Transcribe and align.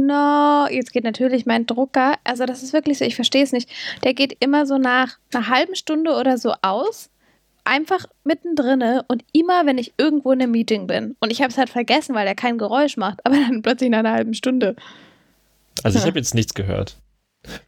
No, 0.00 0.68
jetzt 0.70 0.92
geht 0.92 1.02
natürlich 1.02 1.44
mein 1.44 1.66
Drucker. 1.66 2.14
Also, 2.22 2.46
das 2.46 2.62
ist 2.62 2.72
wirklich 2.72 2.98
so, 2.98 3.04
ich 3.04 3.16
verstehe 3.16 3.42
es 3.42 3.50
nicht. 3.50 3.68
Der 4.04 4.14
geht 4.14 4.36
immer 4.38 4.64
so 4.64 4.78
nach 4.78 5.18
einer 5.34 5.48
halben 5.48 5.74
Stunde 5.74 6.12
oder 6.12 6.38
so 6.38 6.54
aus. 6.62 7.10
Einfach 7.64 8.06
mittendrin 8.22 9.02
und 9.08 9.24
immer, 9.32 9.66
wenn 9.66 9.76
ich 9.76 9.94
irgendwo 9.98 10.30
in 10.30 10.40
einem 10.40 10.52
Meeting 10.52 10.86
bin. 10.86 11.16
Und 11.18 11.32
ich 11.32 11.42
habe 11.42 11.50
es 11.50 11.58
halt 11.58 11.68
vergessen, 11.68 12.14
weil 12.14 12.28
er 12.28 12.36
kein 12.36 12.58
Geräusch 12.58 12.96
macht, 12.96 13.18
aber 13.26 13.34
dann 13.34 13.60
plötzlich 13.62 13.90
nach 13.90 13.98
einer 13.98 14.12
halben 14.12 14.34
Stunde. 14.34 14.76
Also, 15.82 15.98
ich 15.98 16.06
habe 16.06 16.18
jetzt 16.18 16.34
nichts 16.34 16.54
gehört. 16.54 16.96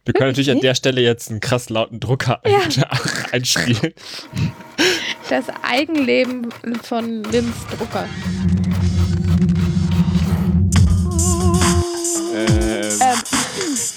Wir 0.05 0.13
können 0.13 0.29
natürlich 0.29 0.51
an 0.51 0.61
der 0.61 0.75
Stelle 0.75 1.01
jetzt 1.01 1.31
einen 1.31 1.41
krass 1.41 1.69
lauten 1.69 1.99
Drucker 1.99 2.41
ja. 2.45 2.59
einspielen. 3.33 3.93
Das 5.29 5.45
Eigenleben 5.63 6.49
von 6.81 7.23
Lims 7.25 7.55
Drucker. 7.77 8.07
Ähm. 12.33 12.47
Ähm. 13.01 13.17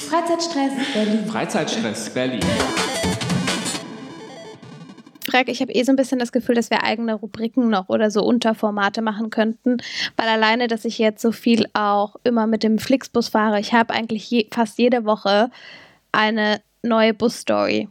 Freizeitstress 0.08 0.72
Berlin. 0.92 1.26
Freizeitstress 1.26 2.10
Berlin. 2.10 2.40
Frag, 5.34 5.48
ich 5.48 5.60
habe 5.60 5.72
eh 5.72 5.82
so 5.82 5.90
ein 5.90 5.96
bisschen 5.96 6.18
das 6.18 6.32
Gefühl, 6.32 6.54
dass 6.54 6.70
wir 6.70 6.84
eigene 6.84 7.14
Rubriken 7.14 7.68
noch 7.68 7.88
oder 7.88 8.10
so 8.10 8.22
Unterformate 8.22 9.02
machen 9.02 9.30
könnten, 9.30 9.78
weil 10.16 10.28
alleine, 10.28 10.68
dass 10.68 10.84
ich 10.84 10.98
jetzt 10.98 11.20
so 11.20 11.32
viel 11.32 11.66
auch 11.72 12.16
immer 12.22 12.46
mit 12.46 12.62
dem 12.62 12.78
Flixbus 12.78 13.28
fahre, 13.28 13.58
ich 13.58 13.72
habe 13.72 13.92
eigentlich 13.92 14.30
je, 14.30 14.46
fast 14.52 14.78
jede 14.78 15.04
Woche 15.04 15.50
eine 16.12 16.60
neue 16.82 17.14
Busstory. 17.14 17.88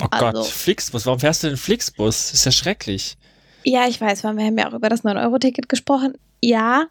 Oh 0.00 0.06
also, 0.10 0.40
Gott, 0.40 0.46
Flixbus, 0.46 1.06
warum 1.06 1.20
fährst 1.20 1.44
du 1.44 1.48
denn 1.48 1.56
Flixbus? 1.56 2.30
Das 2.30 2.34
ist 2.34 2.44
ja 2.44 2.52
schrecklich. 2.52 3.16
Ja, 3.64 3.86
ich 3.86 4.00
weiß, 4.00 4.24
weil 4.24 4.36
wir 4.36 4.44
haben 4.44 4.58
ja 4.58 4.68
auch 4.68 4.74
über 4.74 4.88
das 4.88 5.04
9-Euro-Ticket 5.04 5.68
gesprochen. 5.68 6.14
Ja, 6.40 6.86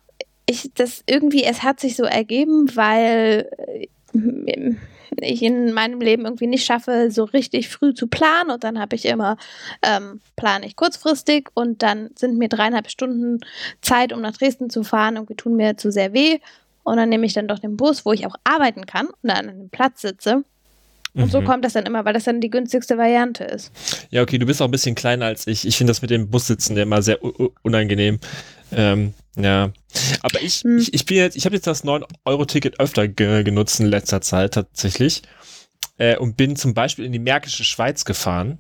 ich, 0.49 0.71
das 0.73 1.03
irgendwie, 1.05 1.43
es 1.43 1.61
hat 1.61 1.79
sich 1.79 1.95
so 1.95 2.03
ergeben, 2.03 2.75
weil 2.75 3.49
äh, 3.67 4.75
ich 5.21 5.43
in 5.43 5.73
meinem 5.73 6.01
Leben 6.01 6.25
irgendwie 6.25 6.47
nicht 6.47 6.65
schaffe, 6.65 7.11
so 7.11 7.25
richtig 7.25 7.69
früh 7.69 7.93
zu 7.93 8.07
planen 8.07 8.49
und 8.49 8.63
dann 8.63 8.79
habe 8.79 8.95
ich 8.95 9.05
immer, 9.05 9.37
ähm, 9.83 10.21
plane 10.35 10.65
ich 10.65 10.75
kurzfristig 10.75 11.49
und 11.53 11.83
dann 11.83 12.09
sind 12.15 12.37
mir 12.37 12.49
dreieinhalb 12.49 12.89
Stunden 12.89 13.39
Zeit, 13.81 14.11
um 14.11 14.21
nach 14.21 14.35
Dresden 14.35 14.69
zu 14.69 14.83
fahren 14.83 15.17
und 15.17 15.29
die 15.29 15.35
tun 15.35 15.55
mir 15.55 15.77
zu 15.77 15.91
sehr 15.91 16.13
weh 16.13 16.39
und 16.83 16.97
dann 16.97 17.09
nehme 17.09 17.25
ich 17.25 17.33
dann 17.33 17.47
doch 17.47 17.59
den 17.59 17.77
Bus, 17.77 18.05
wo 18.05 18.13
ich 18.13 18.25
auch 18.25 18.35
arbeiten 18.43 18.85
kann 18.85 19.07
und 19.07 19.17
dann 19.21 19.37
an 19.37 19.49
einem 19.49 19.69
Platz 19.69 20.01
sitze. 20.01 20.43
Und 21.15 21.25
mhm. 21.25 21.29
so 21.29 21.41
kommt 21.41 21.65
das 21.65 21.73
dann 21.73 21.85
immer, 21.85 22.05
weil 22.05 22.13
das 22.13 22.25
dann 22.25 22.39
die 22.39 22.51
günstigste 22.51 22.97
Variante 22.97 23.43
ist. 23.43 23.71
Ja, 24.11 24.21
okay, 24.21 24.37
du 24.37 24.45
bist 24.45 24.61
auch 24.61 24.65
ein 24.65 24.71
bisschen 24.71 24.93
kleiner 24.93 25.25
als 25.25 25.47
ich. 25.47 25.67
Ich 25.67 25.75
finde 25.75 25.91
das 25.91 26.01
mit 26.01 26.11
dem 26.11 26.29
Bussitzen 26.29 26.77
immer 26.77 27.01
sehr 27.01 27.19
unangenehm. 27.63 28.19
Ähm, 28.71 29.13
ja. 29.35 29.71
Aber 30.21 30.41
ich, 30.41 30.61
hm. 30.61 30.77
ich, 30.77 30.93
ich 30.93 31.05
bin 31.05 31.17
jetzt, 31.17 31.35
ich 31.35 31.45
habe 31.45 31.55
jetzt 31.55 31.67
das 31.67 31.83
9-Euro-Ticket 31.83 32.79
öfter 32.79 33.07
ge 33.07 33.43
genutzt 33.43 33.79
in 33.79 33.87
letzter 33.87 34.21
Zeit 34.21 34.53
tatsächlich. 34.53 35.23
Äh, 35.97 36.17
und 36.17 36.37
bin 36.37 36.55
zum 36.55 36.73
Beispiel 36.73 37.05
in 37.05 37.11
die 37.11 37.19
Märkische 37.19 37.63
Schweiz 37.63 38.05
gefahren. 38.05 38.59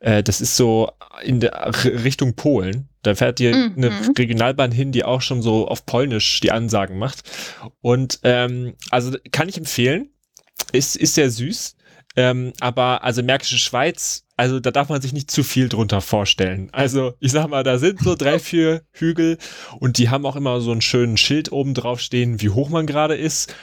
Äh, 0.00 0.22
das 0.22 0.40
ist 0.40 0.56
so 0.56 0.90
in 1.22 1.40
der 1.40 1.72
Richtung 1.84 2.34
Polen. 2.34 2.88
Da 3.02 3.14
fährt 3.14 3.38
hier 3.38 3.54
mhm. 3.54 3.74
eine 3.76 4.18
Regionalbahn 4.18 4.72
hin, 4.72 4.92
die 4.92 5.04
auch 5.04 5.22
schon 5.22 5.42
so 5.42 5.68
auf 5.68 5.86
Polnisch 5.86 6.40
die 6.40 6.52
Ansagen 6.52 6.98
macht. 6.98 7.22
Und 7.80 8.20
ähm, 8.24 8.74
also 8.90 9.16
kann 9.30 9.48
ich 9.48 9.56
empfehlen. 9.56 10.10
Ist, 10.72 10.96
ist 10.96 11.14
sehr 11.14 11.30
süß. 11.30 11.76
Ähm, 12.16 12.52
aber 12.60 13.04
also 13.04 13.22
Märkische 13.22 13.58
Schweiz, 13.58 14.24
also 14.36 14.58
da 14.58 14.70
darf 14.70 14.88
man 14.88 15.00
sich 15.00 15.12
nicht 15.12 15.30
zu 15.30 15.42
viel 15.42 15.68
drunter 15.68 16.00
vorstellen. 16.00 16.68
Also 16.72 17.14
ich 17.20 17.32
sag 17.32 17.48
mal, 17.48 17.62
da 17.62 17.78
sind 17.78 18.00
so 18.00 18.14
drei, 18.14 18.38
vier 18.40 18.82
Hügel 18.92 19.38
und 19.78 19.98
die 19.98 20.08
haben 20.08 20.26
auch 20.26 20.36
immer 20.36 20.60
so 20.60 20.72
einen 20.72 20.80
schönen 20.80 21.16
Schild 21.16 21.52
oben 21.52 21.74
drauf 21.74 22.00
stehen, 22.00 22.40
wie 22.40 22.50
hoch 22.50 22.68
man 22.68 22.86
gerade 22.86 23.14
ist 23.14 23.54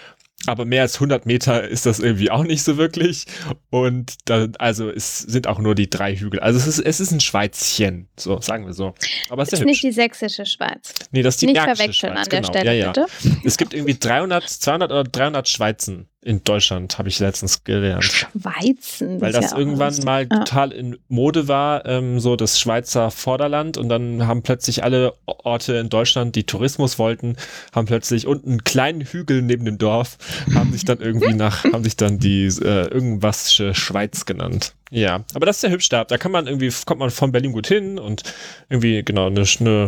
aber 0.45 0.65
mehr 0.65 0.83
als 0.83 0.95
100 0.95 1.25
Meter 1.25 1.67
ist 1.67 1.85
das 1.85 1.99
irgendwie 1.99 2.29
auch 2.29 2.43
nicht 2.43 2.63
so 2.63 2.77
wirklich. 2.77 3.25
Und 3.69 4.15
da, 4.25 4.47
also 4.59 4.89
es 4.89 5.19
sind 5.19 5.47
auch 5.47 5.59
nur 5.59 5.73
die 5.73 5.89
drei 5.89 6.15
Hügel. 6.15 6.39
Also 6.39 6.59
es 6.59 6.67
ist, 6.67 6.79
es 6.79 6.99
ist 6.99 7.11
ein 7.11 7.19
Schweizchen, 7.19 8.07
so 8.17 8.39
sagen 8.39 8.65
wir 8.65 8.73
so. 8.73 8.93
Aber 9.29 9.41
es 9.41 9.51
ist, 9.51 9.59
ist 9.59 9.65
nicht 9.65 9.83
die 9.83 9.91
sächsische 9.91 10.45
Schweiz. 10.45 10.93
Nee, 11.11 11.23
das 11.23 11.35
ist 11.35 11.41
die 11.41 11.47
nicht 11.47 11.59
verwechseln 11.59 12.13
Schweiz, 12.13 12.25
an 12.25 12.29
der 12.29 12.41
genau. 12.41 12.53
Stelle, 12.53 12.77
ja, 12.77 12.85
ja. 12.85 12.91
bitte. 12.91 13.07
Es 13.43 13.57
gibt 13.57 13.73
irgendwie 13.73 13.97
300, 13.97 14.47
200 14.47 14.91
oder 14.91 15.03
300 15.03 15.49
Schweizen 15.49 16.07
in 16.21 16.43
Deutschland, 16.43 16.97
habe 16.97 17.09
ich 17.09 17.19
letztens 17.19 17.63
gelernt. 17.63 18.03
Schweizen. 18.03 19.21
Weil 19.21 19.31
das 19.31 19.51
ja 19.51 19.57
irgendwann 19.57 19.95
mal 20.03 20.27
ja. 20.29 20.39
total 20.39 20.71
in 20.71 20.97
Mode 21.07 21.47
war, 21.47 21.85
ähm, 21.85 22.19
so 22.19 22.35
das 22.35 22.59
Schweizer 22.59 23.11
Vorderland. 23.11 23.77
Und 23.77 23.87
dann 23.87 24.25
haben 24.25 24.41
plötzlich 24.41 24.83
alle 24.83 25.13
Orte 25.25 25.75
in 25.75 25.89
Deutschland, 25.89 26.35
die 26.35 26.43
Tourismus 26.43 26.97
wollten, 26.97 27.37
haben 27.73 27.85
plötzlich 27.85 28.25
unten 28.25 28.49
einen 28.49 28.63
kleinen 28.63 29.01
Hügel 29.01 29.41
neben 29.43 29.63
dem 29.63 29.77
Dorf, 29.77 30.17
haben 30.53 30.73
sich 30.73 30.85
dann 30.85 30.99
irgendwie 30.99 31.33
nach, 31.35 31.63
haben 31.65 31.83
sich 31.83 31.95
dann 31.95 32.17
die 32.17 32.45
äh, 32.45 32.87
irgendwas 32.87 33.53
Schweiz 33.53 34.25
genannt. 34.25 34.73
Ja, 34.89 35.23
aber 35.33 35.45
das 35.45 35.57
ist 35.57 35.63
ja 35.63 35.69
hübsch 35.69 35.89
da. 35.89 36.03
Da 36.03 36.17
kann 36.17 36.31
man 36.31 36.47
irgendwie, 36.47 36.71
kommt 36.85 36.99
man 36.99 37.11
von 37.11 37.31
Berlin 37.31 37.51
gut 37.51 37.67
hin 37.67 37.99
und 37.99 38.23
irgendwie, 38.69 39.03
genau, 39.03 39.27
eine, 39.27 39.45
eine 39.59 39.87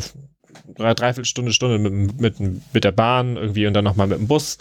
Dreiviertelstunde, 0.96 1.54
Stunde 1.54 1.80
mit, 1.80 2.20
mit, 2.20 2.74
mit 2.74 2.84
der 2.84 2.92
Bahn 2.92 3.36
irgendwie 3.36 3.66
und 3.66 3.74
dann 3.74 3.84
nochmal 3.84 4.08
mit 4.08 4.20
dem 4.20 4.28
Bus 4.28 4.58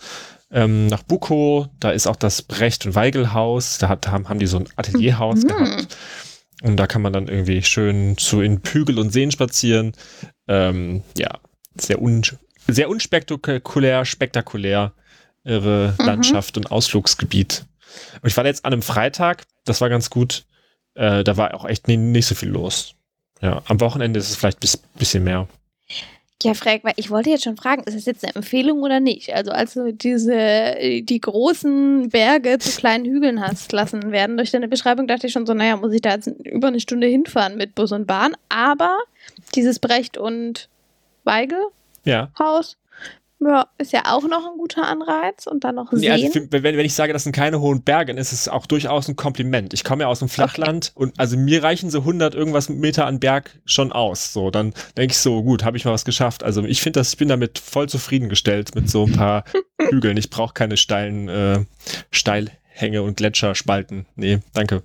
ähm, 0.51 0.87
nach 0.87 1.03
Bukow. 1.03 1.69
Da 1.81 1.91
ist 1.91 2.07
auch 2.07 2.17
das 2.17 2.43
Brecht- 2.43 2.87
und 2.87 2.95
Weigel-Haus. 2.95 3.79
Da 3.79 3.89
hat, 3.89 4.09
haben, 4.09 4.29
haben 4.29 4.39
die 4.39 4.47
so 4.47 4.59
ein 4.59 4.69
Atelierhaus 4.77 5.43
mhm. 5.43 5.49
gehabt. 5.49 5.97
Und 6.63 6.77
da 6.77 6.87
kann 6.87 7.03
man 7.03 7.13
dann 7.13 7.29
irgendwie 7.29 7.63
schön 7.63 8.19
zu 8.19 8.41
in 8.41 8.61
Hügel 8.65 8.99
und 8.99 9.13
Seen 9.13 9.31
spazieren. 9.31 9.93
Ähm, 10.49 11.03
ja, 11.17 11.39
sehr, 11.79 12.03
un, 12.03 12.23
sehr 12.67 12.89
unspektakulär, 12.89 14.05
spektakulär 14.05 14.93
ihre 15.45 15.95
mhm. 15.99 16.07
Landschaft 16.07 16.57
und 16.57 16.71
Ausflugsgebiet. 16.71 17.65
Und 18.23 18.29
ich 18.29 18.37
war 18.37 18.45
jetzt 18.45 18.65
an 18.65 18.73
einem 18.73 18.83
Freitag, 18.83 19.45
das 19.65 19.81
war 19.81 19.89
ganz 19.89 20.11
gut. 20.11 20.45
Äh, 20.95 21.23
da 21.23 21.37
war 21.37 21.55
auch 21.55 21.65
echt 21.65 21.87
nicht, 21.87 21.99
nicht 21.99 22.27
so 22.27 22.35
viel 22.35 22.49
los. 22.49 22.95
Ja, 23.41 23.63
am 23.67 23.81
Wochenende 23.81 24.19
ist 24.19 24.31
es 24.31 24.37
vielleicht 24.37 24.63
ein 24.65 24.99
bisschen 24.99 25.23
mehr. 25.23 25.47
Ja, 26.45 26.55
Frag, 26.55 26.85
weil 26.85 26.93
ich 26.97 27.11
wollte 27.11 27.31
jetzt 27.31 27.43
schon 27.43 27.57
fragen, 27.57 27.83
ist 27.83 27.97
das 27.97 28.07
jetzt 28.07 28.25
eine 28.25 28.37
Empfehlung 28.37 28.83
oder 28.83 29.01
nicht? 29.01 29.35
Also 29.35 29.51
als 29.51 29.75
du 29.75 29.93
diese, 29.93 30.77
die 31.03 31.21
großen 31.21 32.11
Berge 32.11 32.59
zu 32.59 32.79
kleinen 32.79 33.05
Hügeln 33.05 33.41
hast 33.41 33.73
lassen 33.73 34.13
werden 34.13 34.37
durch 34.37 34.53
deine 34.53 34.69
Beschreibung, 34.69 35.09
dachte 35.09 35.27
ich 35.27 35.33
schon 35.33 35.47
so, 35.47 35.55
naja, 35.55 35.77
muss 35.77 35.93
ich 35.93 36.01
da 36.01 36.11
jetzt 36.15 36.29
über 36.29 36.69
eine 36.69 36.79
Stunde 36.79 37.09
hinfahren 37.09 37.57
mit 37.57 37.75
Bus 37.75 37.91
und 37.91 38.07
Bahn. 38.07 38.37
Aber 38.49 38.97
dieses 39.57 39.81
Brecht 39.81 40.17
und 40.17 40.69
Weigel 41.25 41.59
ja. 42.05 42.31
Haus 42.39 42.77
ja, 43.41 43.69
ist 43.79 43.93
ja 43.93 44.03
auch 44.07 44.27
noch 44.27 44.51
ein 44.51 44.59
guter 44.59 44.87
Anreiz 44.87 45.47
und 45.47 45.63
dann 45.63 45.77
noch 45.77 45.93
sehen. 45.93 46.01
Nee, 46.01 46.11
also 46.11 46.41
wenn, 46.51 46.65
wenn 46.65 46.85
ich 46.85 46.95
sage, 46.95 47.13
das 47.13 47.23
sind 47.23 47.33
keine 47.33 47.61
hohen 47.61 47.83
Berge, 47.83 48.13
dann 48.13 48.19
ist 48.19 48.33
es 48.33 48.49
auch 48.49 48.67
durchaus 48.67 49.09
ein 49.09 49.15
Kompliment. 49.15 49.73
Ich 49.75 49.85
komme 49.85 50.03
ja 50.03 50.09
aus 50.09 50.19
dem 50.19 50.29
Flachland 50.29 50.93
okay. 50.95 51.05
und 51.05 51.21
also 51.21 51.37
mir 51.37 51.63
reichen 51.63 51.91
so 51.91 52.01
100 52.01 52.35
irgendwas 52.35 52.69
Meter 52.69 53.07
an 53.07 53.21
Berg 53.21 53.61
schon 53.65 53.93
aus. 53.93 54.33
So, 54.33 54.51
dann 54.51 54.75
denke 54.97 55.13
ich 55.13 55.19
so, 55.19 55.43
gut, 55.45 55.65
habe 55.65 55.77
ich 55.77 55.85
mal 55.85 55.93
was 55.93 56.05
geschafft. 56.05 56.43
Also 56.43 56.65
ich 56.65 56.83
finde 56.83 57.01
das, 57.01 57.11
ich 57.11 57.17
bin 57.19 57.29
damit 57.29 57.59
voll 57.59 57.89
zufriedengestellt 57.89 58.75
mit 58.75 58.91
so 58.91 59.05
ein 59.05 59.13
paar 59.13 59.45
Hügeln. 59.91 60.17
Ich 60.17 60.31
brauche 60.31 60.55
keine 60.55 60.77
steilen 60.77 61.29
äh, 61.29 61.65
Steilhänge 62.11 63.03
und 63.03 63.19
Gletscherspalten. 63.19 64.07
Nee, 64.17 64.41
danke. 64.53 64.83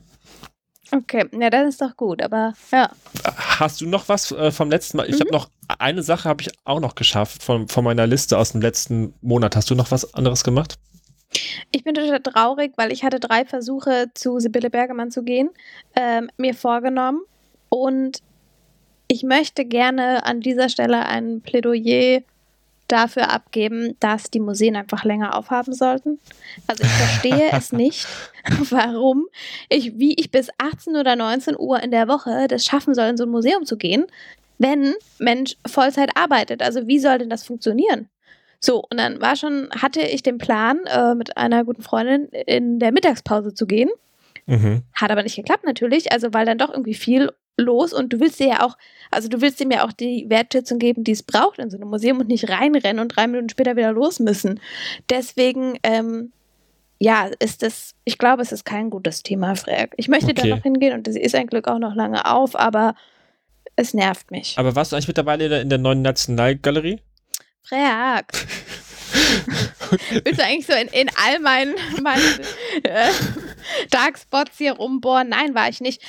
Okay, 0.96 1.26
ja, 1.40 1.50
das 1.50 1.70
ist 1.70 1.82
doch 1.82 1.98
gut, 1.98 2.22
aber 2.22 2.54
ja. 2.72 2.92
Hast 3.36 3.82
du 3.82 3.88
noch 3.88 4.10
was 4.10 4.32
äh, 4.32 4.52
vom 4.52 4.70
letzten 4.70 4.98
Mal? 4.98 5.10
Ich 5.10 5.16
mhm. 5.16 5.22
habe 5.22 5.32
noch 5.32 5.50
eine 5.80 6.04
Sache 6.04 6.30
habe 6.30 6.44
ich 6.44 6.52
auch 6.66 6.80
noch 6.80 6.94
geschafft 6.94 7.42
von, 7.42 7.68
von 7.68 7.84
meiner 7.84 8.06
Liste 8.06 8.38
aus 8.38 8.52
dem 8.52 8.62
letzten 8.62 9.16
Monat. 9.22 9.56
Hast 9.56 9.72
du 9.72 9.76
noch 9.76 9.90
was 9.90 10.14
anderes 10.14 10.44
gemacht? 10.44 10.76
Ich 11.72 11.84
bin 11.84 11.96
total 11.96 12.20
traurig, 12.20 12.74
weil 12.76 12.92
ich 12.92 13.04
hatte 13.04 13.20
drei 13.20 13.44
Versuche 13.44 14.12
zu 14.14 14.38
Sibylle 14.38 14.70
Bergemann 14.70 15.10
zu 15.10 15.24
gehen, 15.24 15.50
ähm, 15.96 16.30
mir 16.38 16.54
vorgenommen 16.54 17.22
und 17.70 18.20
ich 19.08 19.24
möchte 19.24 19.66
gerne 19.66 20.26
an 20.26 20.42
dieser 20.42 20.70
Stelle 20.70 21.08
ein 21.08 21.42
Plädoyer 21.42 22.22
dafür 22.88 23.32
abgeben, 23.32 23.96
dass 24.00 24.30
die 24.30 24.40
Museen 24.40 24.76
einfach 24.76 25.04
länger 25.04 25.36
aufhaben 25.36 25.74
sollten. 25.74 26.20
Also 26.68 26.84
ich 26.84 26.90
verstehe 26.90 27.52
es 27.52 27.72
nicht, 27.72 28.08
warum 28.70 29.28
ich, 29.70 29.98
wie 29.98 30.14
ich 30.14 30.32
bis 30.32 30.50
18 30.58 30.96
oder 30.96 31.16
19 31.16 31.56
Uhr 31.58 31.82
in 31.82 31.92
der 31.92 32.08
Woche 32.08 32.48
das 32.48 32.66
schaffen 32.66 32.94
soll, 32.94 33.08
in 33.08 33.18
so 33.18 33.24
ein 33.24 33.30
Museum 33.30 33.66
zu 33.66 33.78
gehen, 33.78 34.06
wenn 34.58 34.94
Mensch 35.20 35.56
Vollzeit 35.66 36.16
arbeitet. 36.16 36.62
Also 36.62 36.88
wie 36.88 37.00
soll 37.00 37.18
denn 37.18 37.30
das 37.30 37.44
funktionieren? 37.44 38.10
So, 38.60 38.82
und 38.90 38.98
dann 38.98 39.20
war 39.20 39.36
schon, 39.36 39.70
hatte 39.72 40.02
ich 40.02 40.24
den 40.24 40.38
Plan, 40.38 40.80
äh, 40.86 41.16
mit 41.16 41.36
einer 41.36 41.66
guten 41.66 41.82
Freundin 41.82 42.28
in 42.30 42.80
der 42.80 42.94
Mittagspause 42.94 43.54
zu 43.54 43.68
gehen. 43.68 43.90
Mhm. 44.46 44.84
Hat 44.94 45.12
aber 45.12 45.24
nicht 45.24 45.36
geklappt 45.36 45.66
natürlich, 45.66 46.12
also 46.12 46.34
weil 46.34 46.46
dann 46.46 46.58
doch 46.58 46.70
irgendwie 46.70 46.94
viel 46.94 47.30
los 47.58 47.94
und 47.94 48.12
du 48.12 48.20
willst 48.20 48.40
dir 48.40 48.48
ja 48.48 48.66
auch, 48.66 48.78
also 49.12 49.28
du 49.28 49.42
willst 49.42 49.62
ihm 49.62 49.72
ja 49.72 49.86
auch 49.86 49.92
die 49.92 50.26
Wertschätzung 50.30 50.80
geben, 50.80 51.04
die 51.04 51.12
es 51.12 51.24
braucht 51.24 51.60
in 51.60 51.70
so 51.70 51.78
einem 51.78 51.90
Museum 51.90 52.20
und 52.20 52.28
nicht 52.28 52.50
reinrennen 52.50 53.00
und 53.00 53.10
drei 53.10 53.28
Minuten 53.28 53.50
später 53.50 53.76
wieder 53.76 53.92
los 53.92 54.20
müssen. 54.20 54.60
Deswegen, 55.10 55.78
ähm, 55.84 56.32
ja, 57.00 57.30
ist 57.40 57.62
das, 57.64 57.96
ich 58.06 58.18
glaube, 58.18 58.42
es 58.42 58.52
ist 58.52 58.66
kein 58.66 58.90
gutes 58.90 59.24
Thema, 59.24 59.56
Frag. 59.56 59.94
Ich 59.98 60.08
möchte 60.08 60.32
okay. 60.32 60.50
da 60.50 60.56
noch 60.56 60.64
hingehen 60.64 60.94
und 60.94 61.12
sie 61.12 61.20
ist 61.20 61.36
ein 61.36 61.48
Glück 61.48 61.68
auch 61.68 61.80
noch 61.80 61.96
lange 61.96 62.26
auf, 62.26 62.56
aber 62.56 62.96
es 63.76 63.94
nervt 63.94 64.32
mich. 64.32 64.56
Aber 64.58 64.76
warst 64.76 64.92
du 64.92 64.96
eigentlich 64.96 65.08
mittlerweile 65.08 65.62
in 65.62 65.70
der 65.70 65.80
neuen 65.80 66.02
Nationalgalerie? 66.02 67.02
Frag. 67.64 68.34
Willst 70.24 70.40
du 70.40 70.44
eigentlich 70.44 70.66
so 70.66 70.74
in, 70.74 70.88
in 70.88 71.10
all 71.16 71.40
meinen, 71.40 71.76
meinen 72.02 72.40
äh, 72.84 73.10
Darkspots 73.90 74.58
hier 74.58 74.74
rumbohren? 74.74 75.30
Nein, 75.30 75.56
war 75.56 75.70
ich 75.70 75.82
nicht. 75.82 76.02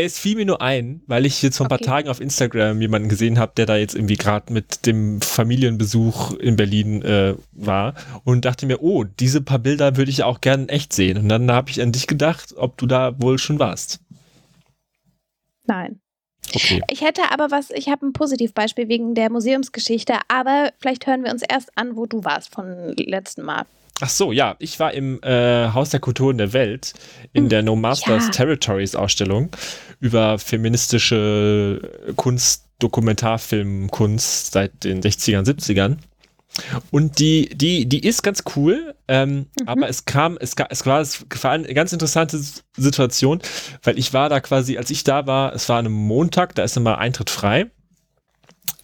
Es 0.00 0.16
fiel 0.16 0.36
mir 0.36 0.44
nur 0.44 0.62
ein, 0.62 1.02
weil 1.08 1.26
ich 1.26 1.42
jetzt 1.42 1.56
vor 1.56 1.66
ein 1.66 1.70
paar 1.70 1.80
Tagen 1.80 2.08
auf 2.08 2.20
Instagram 2.20 2.80
jemanden 2.80 3.08
gesehen 3.08 3.36
habe, 3.36 3.50
der 3.56 3.66
da 3.66 3.76
jetzt 3.76 3.96
irgendwie 3.96 4.14
gerade 4.14 4.52
mit 4.52 4.86
dem 4.86 5.20
Familienbesuch 5.20 6.34
in 6.34 6.54
Berlin 6.54 7.02
äh, 7.02 7.34
war 7.50 7.94
und 8.22 8.44
dachte 8.44 8.66
mir, 8.66 8.80
oh, 8.80 9.02
diese 9.02 9.40
paar 9.40 9.58
Bilder 9.58 9.96
würde 9.96 10.12
ich 10.12 10.22
auch 10.22 10.40
gerne 10.40 10.68
echt 10.68 10.92
sehen. 10.92 11.18
Und 11.18 11.28
dann 11.28 11.50
habe 11.50 11.70
ich 11.70 11.82
an 11.82 11.90
dich 11.90 12.06
gedacht, 12.06 12.54
ob 12.56 12.78
du 12.78 12.86
da 12.86 13.20
wohl 13.20 13.38
schon 13.38 13.58
warst. 13.58 13.98
Nein. 15.66 15.98
Okay. 16.54 16.80
Ich 16.92 17.00
hätte 17.00 17.32
aber 17.32 17.50
was, 17.50 17.72
ich 17.72 17.88
habe 17.88 18.06
ein 18.06 18.12
Positivbeispiel 18.12 18.88
wegen 18.88 19.16
der 19.16 19.32
Museumsgeschichte, 19.32 20.14
aber 20.28 20.70
vielleicht 20.78 21.08
hören 21.08 21.24
wir 21.24 21.32
uns 21.32 21.42
erst 21.42 21.76
an, 21.76 21.96
wo 21.96 22.06
du 22.06 22.22
warst 22.22 22.54
von 22.54 22.94
letzten 22.96 23.42
Mal. 23.42 23.66
Ach 24.00 24.08
so, 24.08 24.30
ja, 24.32 24.54
ich 24.60 24.78
war 24.78 24.94
im 24.94 25.20
äh, 25.22 25.70
Haus 25.72 25.90
der 25.90 26.00
Kulturen 26.00 26.38
der 26.38 26.52
Welt 26.52 26.94
in 27.32 27.44
hm, 27.44 27.48
der 27.48 27.62
No 27.62 27.74
Masters 27.74 28.26
ja. 28.26 28.30
Territories 28.30 28.94
Ausstellung 28.94 29.50
über 30.00 30.38
feministische 30.38 31.80
Kunst, 32.14 32.66
Dokumentarfilmkunst 32.78 34.52
seit 34.52 34.84
den 34.84 35.02
60ern, 35.02 35.44
70ern. 35.44 35.96
Und 36.90 37.18
die, 37.18 37.48
die, 37.48 37.88
die 37.88 38.04
ist 38.04 38.22
ganz 38.22 38.44
cool, 38.56 38.94
ähm, 39.06 39.46
mhm. 39.60 39.66
aber 39.66 39.88
es 39.88 40.04
kam, 40.04 40.38
es, 40.40 40.54
es, 40.68 40.86
war, 40.86 41.00
es 41.00 41.24
war 41.42 41.52
eine 41.52 41.72
ganz 41.74 41.92
interessante 41.92 42.40
Situation, 42.76 43.40
weil 43.82 43.98
ich 43.98 44.12
war 44.12 44.28
da 44.28 44.40
quasi, 44.40 44.76
als 44.76 44.90
ich 44.90 45.04
da 45.04 45.26
war, 45.26 45.54
es 45.54 45.68
war 45.68 45.78
an 45.78 45.86
einem 45.86 45.94
Montag, 45.94 46.54
da 46.54 46.62
ist 46.62 46.76
immer 46.76 46.98
Eintritt 46.98 47.30
frei. 47.30 47.66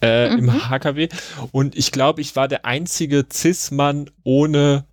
Äh, 0.01 0.31
mhm. 0.31 0.49
im 0.49 0.69
HKW 0.69 1.07
und 1.53 1.75
ich 1.77 1.91
glaube, 1.91 2.19
ich 2.19 2.35
war 2.35 2.49
der 2.49 2.65
einzige 2.65 3.25
Cis-Mann 3.31 4.09
ohne 4.23 4.85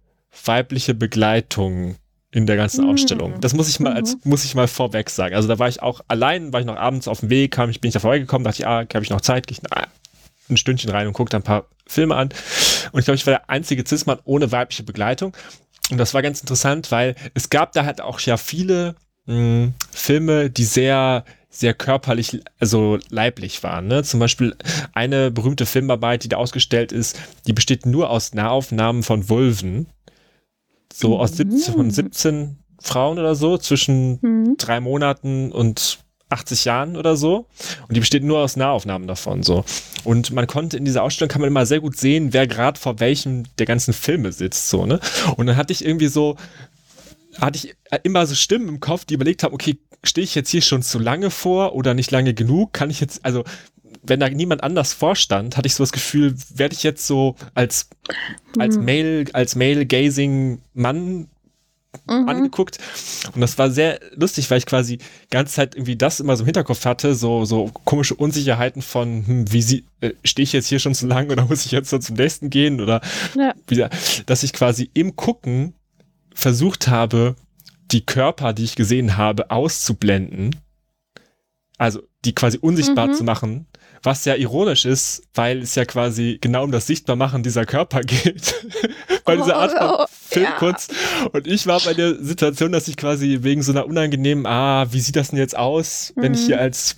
weibliche 0.44 0.94
Begleitung 0.94 1.96
in 2.30 2.46
der 2.46 2.56
ganzen 2.56 2.84
mhm. 2.84 2.90
Ausstellung. 2.90 3.40
Das 3.40 3.52
muss 3.52 3.68
ich 3.68 3.78
mal 3.78 3.92
als, 3.92 4.14
mhm. 4.14 4.20
muss 4.24 4.44
ich 4.44 4.54
mal 4.54 4.66
vorweg 4.66 5.10
sagen. 5.10 5.34
Also 5.34 5.48
da 5.48 5.58
war 5.58 5.68
ich 5.68 5.82
auch 5.82 6.00
allein, 6.08 6.52
war 6.52 6.60
ich 6.60 6.66
noch 6.66 6.76
abends 6.76 7.06
auf 7.06 7.20
dem 7.20 7.30
Weg, 7.30 7.52
kam 7.52 7.70
ich, 7.70 7.80
bin 7.80 7.88
ich 7.88 7.94
da 7.94 8.00
vorbeigekommen, 8.00 8.44
dachte 8.44 8.62
ich, 8.62 8.66
ah, 8.66 8.80
habe 8.80 9.02
ich 9.02 9.10
noch 9.10 9.20
Zeit, 9.20 9.46
gehe 9.46 9.58
ich 9.58 9.70
ein 10.48 10.56
Stündchen 10.56 10.90
rein 10.90 11.06
und 11.06 11.12
gucke 11.12 11.30
da 11.30 11.38
ein 11.38 11.42
paar 11.42 11.66
Filme 11.86 12.16
an. 12.16 12.30
Und 12.92 12.98
ich 12.98 13.04
glaube, 13.04 13.16
ich 13.16 13.26
war 13.26 13.34
der 13.34 13.50
einzige 13.50 13.84
Cis-Mann 13.86 14.18
ohne 14.24 14.50
weibliche 14.50 14.82
Begleitung. 14.82 15.36
Und 15.90 15.98
das 15.98 16.14
war 16.14 16.22
ganz 16.22 16.40
interessant, 16.40 16.90
weil 16.90 17.16
es 17.34 17.50
gab 17.50 17.72
da 17.72 17.84
halt 17.84 18.00
auch 18.00 18.18
ja 18.20 18.38
viele 18.38 18.94
mh, 19.26 19.34
hm, 19.34 19.74
Filme, 19.90 20.50
die 20.50 20.64
sehr 20.64 21.24
sehr 21.54 21.74
körperlich, 21.74 22.40
also 22.58 22.98
leiblich 23.10 23.62
waren. 23.62 23.86
Ne? 23.86 24.02
Zum 24.04 24.18
Beispiel 24.18 24.56
eine 24.94 25.30
berühmte 25.30 25.66
Filmarbeit, 25.66 26.24
die 26.24 26.30
da 26.30 26.38
ausgestellt 26.38 26.92
ist, 26.92 27.20
die 27.46 27.52
besteht 27.52 27.84
nur 27.84 28.08
aus 28.08 28.32
Nahaufnahmen 28.32 29.02
von 29.02 29.28
Vulven 29.28 29.86
so 30.92 31.18
aus 31.18 31.36
17, 31.36 31.74
von 31.74 31.90
17 31.90 32.58
Frauen 32.80 33.18
oder 33.18 33.34
so, 33.34 33.58
zwischen 33.58 34.18
mhm. 34.20 34.56
drei 34.58 34.80
Monaten 34.80 35.52
und 35.52 35.98
80 36.32 36.64
Jahren 36.64 36.96
oder 36.96 37.16
so. 37.16 37.46
Und 37.88 37.96
die 37.96 38.00
besteht 38.00 38.24
nur 38.24 38.38
aus 38.38 38.56
Nahaufnahmen 38.56 39.06
davon, 39.06 39.42
so. 39.42 39.64
Und 40.04 40.32
man 40.32 40.46
konnte 40.46 40.76
in 40.76 40.84
dieser 40.84 41.02
Ausstellung, 41.02 41.28
kann 41.28 41.40
man 41.40 41.48
immer 41.48 41.66
sehr 41.66 41.80
gut 41.80 41.96
sehen, 41.96 42.32
wer 42.32 42.46
gerade 42.46 42.80
vor 42.80 43.00
welchem 43.00 43.44
der 43.58 43.66
ganzen 43.66 43.92
Filme 43.92 44.32
sitzt, 44.32 44.68
so, 44.68 44.86
ne? 44.86 44.98
Und 45.36 45.46
dann 45.46 45.56
hatte 45.56 45.72
ich 45.72 45.84
irgendwie 45.84 46.08
so, 46.08 46.36
hatte 47.38 47.58
ich 47.58 47.74
immer 48.02 48.26
so 48.26 48.34
Stimmen 48.34 48.68
im 48.68 48.80
Kopf, 48.80 49.04
die 49.04 49.14
überlegt 49.14 49.42
haben, 49.42 49.54
okay, 49.54 49.78
stehe 50.04 50.24
ich 50.24 50.34
jetzt 50.34 50.50
hier 50.50 50.62
schon 50.62 50.82
zu 50.82 50.98
lange 50.98 51.30
vor 51.30 51.74
oder 51.74 51.94
nicht 51.94 52.10
lange 52.10 52.34
genug? 52.34 52.72
Kann 52.72 52.90
ich 52.90 53.00
jetzt, 53.00 53.24
also 53.24 53.44
wenn 54.02 54.20
da 54.20 54.28
niemand 54.28 54.62
anders 54.62 54.92
vorstand, 54.92 55.56
hatte 55.56 55.66
ich 55.66 55.74
so 55.74 55.82
das 55.82 55.92
Gefühl, 55.92 56.34
werde 56.54 56.74
ich 56.74 56.82
jetzt 56.82 57.06
so 57.06 57.36
als, 57.54 57.88
als 58.58 58.76
mhm. 58.76 58.84
Male, 58.84 59.24
als 59.32 59.54
Male-Gazing 59.54 60.60
Mann 60.74 61.28
mhm. 62.06 62.28
angeguckt. 62.28 62.78
Und 63.34 63.40
das 63.40 63.58
war 63.58 63.70
sehr 63.70 64.00
lustig, 64.14 64.50
weil 64.50 64.58
ich 64.58 64.66
quasi 64.66 64.98
die 64.98 65.04
ganze 65.30 65.54
Zeit 65.54 65.74
irgendwie 65.74 65.96
das 65.96 66.20
immer 66.20 66.36
so 66.36 66.42
im 66.42 66.46
Hinterkopf 66.46 66.84
hatte, 66.84 67.14
so, 67.14 67.44
so 67.44 67.70
komische 67.84 68.14
Unsicherheiten 68.14 68.82
von, 68.82 69.26
hm, 69.26 69.52
wie 69.52 69.62
sie, 69.62 69.84
äh, 70.00 70.12
stehe 70.24 70.44
ich 70.44 70.52
jetzt 70.52 70.66
hier 70.66 70.78
schon 70.78 70.94
zu 70.94 71.06
lang 71.06 71.30
oder 71.30 71.44
muss 71.48 71.64
ich 71.66 71.72
jetzt 71.72 71.90
so 71.90 71.98
zum 71.98 72.16
nächsten 72.16 72.50
gehen 72.50 72.80
oder 72.80 73.00
ja. 73.36 73.54
wieder, 73.66 73.90
dass 74.26 74.42
ich 74.42 74.52
quasi 74.52 74.90
im 74.94 75.16
Gucken 75.16 75.74
versucht 76.34 76.88
habe, 76.88 77.36
die 77.90 78.04
Körper, 78.04 78.52
die 78.52 78.64
ich 78.64 78.74
gesehen 78.74 79.16
habe, 79.16 79.50
auszublenden. 79.50 80.56
Also 81.76 82.02
die 82.24 82.34
quasi 82.34 82.58
unsichtbar 82.58 83.08
mhm. 83.08 83.14
zu 83.14 83.24
machen, 83.24 83.66
was 84.02 84.24
ja 84.24 84.34
ironisch 84.34 84.84
ist, 84.84 85.22
weil 85.34 85.58
es 85.58 85.74
ja 85.74 85.84
quasi 85.84 86.38
genau 86.40 86.64
um 86.64 86.72
das 86.72 86.86
Sichtbarmachen 86.86 87.42
dieser 87.42 87.64
Körper 87.66 88.00
geht. 88.02 88.54
bei 89.24 89.36
dieser 89.36 89.56
Art 89.56 89.72
von 89.72 89.90
oh, 89.90 90.06
Film 90.10 90.44
ja. 90.44 90.52
kurz. 90.58 90.88
Und 91.32 91.46
ich 91.46 91.66
war 91.66 91.80
bei 91.80 91.94
der 91.94 92.16
Situation, 92.16 92.72
dass 92.72 92.88
ich 92.88 92.96
quasi 92.96 93.38
wegen 93.42 93.62
so 93.62 93.72
einer 93.72 93.86
unangenehmen, 93.86 94.46
ah, 94.46 94.86
wie 94.90 95.00
sieht 95.00 95.16
das 95.16 95.30
denn 95.30 95.38
jetzt 95.38 95.56
aus, 95.56 96.12
mhm. 96.16 96.22
wenn 96.22 96.34
ich 96.34 96.40
hier 96.40 96.56
mhm. 96.56 96.62
als 96.62 96.94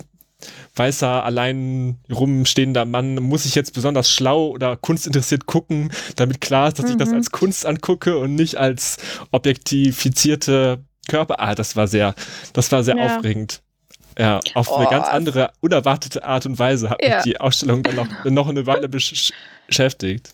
weißer, 0.75 1.23
allein 1.23 1.97
rumstehender 2.11 2.85
Mann, 2.85 3.15
muss 3.15 3.45
ich 3.45 3.55
jetzt 3.55 3.73
besonders 3.73 4.09
schlau 4.09 4.49
oder 4.49 4.75
kunstinteressiert 4.75 5.45
gucken, 5.45 5.91
damit 6.15 6.41
klar 6.41 6.67
ist, 6.67 6.79
dass 6.79 6.87
mhm. 6.87 6.91
ich 6.91 6.97
das 6.97 7.09
mhm. 7.09 7.15
als 7.15 7.31
Kunst 7.31 7.65
angucke 7.65 8.17
und 8.17 8.35
nicht 8.35 8.57
als 8.57 8.97
objektifizierte 9.31 10.83
Körper. 11.07 11.39
Ah, 11.39 11.55
das 11.55 11.75
war 11.75 11.87
sehr, 11.87 12.15
das 12.53 12.71
war 12.71 12.83
sehr 12.83 12.97
ja. 12.97 13.17
aufregend. 13.17 13.61
Ja, 14.17 14.39
auf 14.53 14.71
oh, 14.71 14.75
eine 14.75 14.89
ganz 14.89 15.07
andere, 15.07 15.51
unerwartete 15.61 16.23
Art 16.23 16.45
und 16.45 16.57
Weise 16.57 16.89
hat 16.89 17.01
ja. 17.01 17.15
mich 17.15 17.23
die 17.23 17.39
Ausstellung 17.39 17.83
dann 17.83 17.95
noch, 17.95 18.07
noch 18.25 18.47
eine 18.47 18.65
Weile 18.65 18.87
besch 18.87 19.31
beschäftigt. 19.67 20.33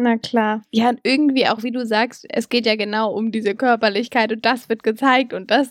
Na 0.00 0.16
klar. 0.16 0.62
Ja, 0.70 0.90
und 0.90 1.00
irgendwie 1.02 1.48
auch, 1.48 1.64
wie 1.64 1.72
du 1.72 1.84
sagst, 1.84 2.24
es 2.28 2.48
geht 2.48 2.66
ja 2.66 2.76
genau 2.76 3.10
um 3.10 3.32
diese 3.32 3.56
Körperlichkeit 3.56 4.30
und 4.30 4.44
das 4.44 4.68
wird 4.68 4.84
gezeigt 4.84 5.32
und 5.32 5.50
das 5.50 5.70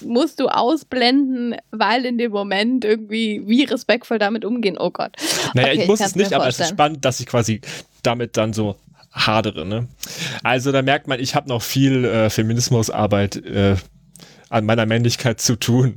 musst 0.00 0.40
du 0.40 0.48
ausblenden, 0.48 1.54
weil 1.70 2.06
in 2.06 2.16
dem 2.16 2.32
Moment 2.32 2.86
irgendwie 2.86 3.42
wie 3.46 3.64
respektvoll 3.64 4.18
damit 4.18 4.46
umgehen. 4.46 4.78
Oh 4.78 4.90
Gott. 4.90 5.16
Naja, 5.52 5.68
okay, 5.68 5.82
ich 5.82 5.86
muss 5.86 6.00
es 6.00 6.16
nicht, 6.16 6.32
aber 6.32 6.48
es 6.48 6.58
ist 6.58 6.70
spannend, 6.70 7.04
dass 7.04 7.20
ich 7.20 7.26
quasi 7.26 7.60
damit 8.02 8.38
dann 8.38 8.54
so 8.54 8.76
hadere. 9.12 9.66
Ne? 9.66 9.86
Also 10.42 10.72
da 10.72 10.80
merkt 10.80 11.06
man, 11.06 11.20
ich 11.20 11.34
habe 11.34 11.48
noch 11.48 11.60
viel 11.60 12.06
äh, 12.06 12.30
Feminismusarbeit 12.30 13.36
äh, 13.44 13.76
an 14.48 14.64
meiner 14.64 14.86
Männlichkeit 14.86 15.40
zu 15.40 15.56
tun. 15.56 15.96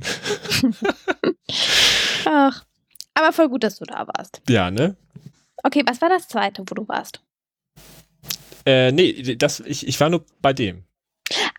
Ach, 2.24 2.64
aber 3.14 3.32
voll 3.32 3.48
gut, 3.48 3.64
dass 3.64 3.76
du 3.76 3.84
da 3.84 4.06
warst. 4.06 4.42
Ja, 4.48 4.70
ne? 4.70 4.96
Okay, 5.62 5.82
was 5.86 6.00
war 6.00 6.08
das 6.08 6.28
zweite, 6.28 6.62
wo 6.66 6.74
du 6.74 6.88
warst? 6.88 7.20
Äh, 8.66 8.92
nee, 8.92 9.36
das, 9.36 9.60
ich, 9.60 9.86
ich 9.86 9.98
war 10.00 10.10
nur 10.10 10.24
bei 10.40 10.52
dem. 10.52 10.84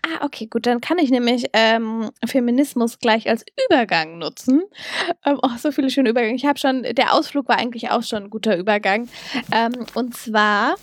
Ah, 0.02 0.24
okay, 0.24 0.46
gut, 0.46 0.66
dann 0.66 0.80
kann 0.80 0.98
ich 0.98 1.10
nämlich 1.10 1.46
ähm, 1.52 2.10
Feminismus 2.24 2.98
gleich 2.98 3.28
als 3.28 3.44
Übergang 3.66 4.18
nutzen. 4.18 4.62
Ähm, 5.24 5.38
oh, 5.42 5.56
so 5.58 5.72
viele 5.72 5.90
schöne 5.90 6.10
Übergänge. 6.10 6.36
Ich 6.36 6.44
habe 6.44 6.58
schon, 6.58 6.82
der 6.82 7.14
Ausflug 7.14 7.48
war 7.48 7.58
eigentlich 7.58 7.90
auch 7.90 8.02
schon 8.02 8.24
ein 8.24 8.30
guter 8.30 8.56
Übergang. 8.56 9.08
Ähm, 9.52 9.72
und 9.94 10.16
zwar 10.16 10.74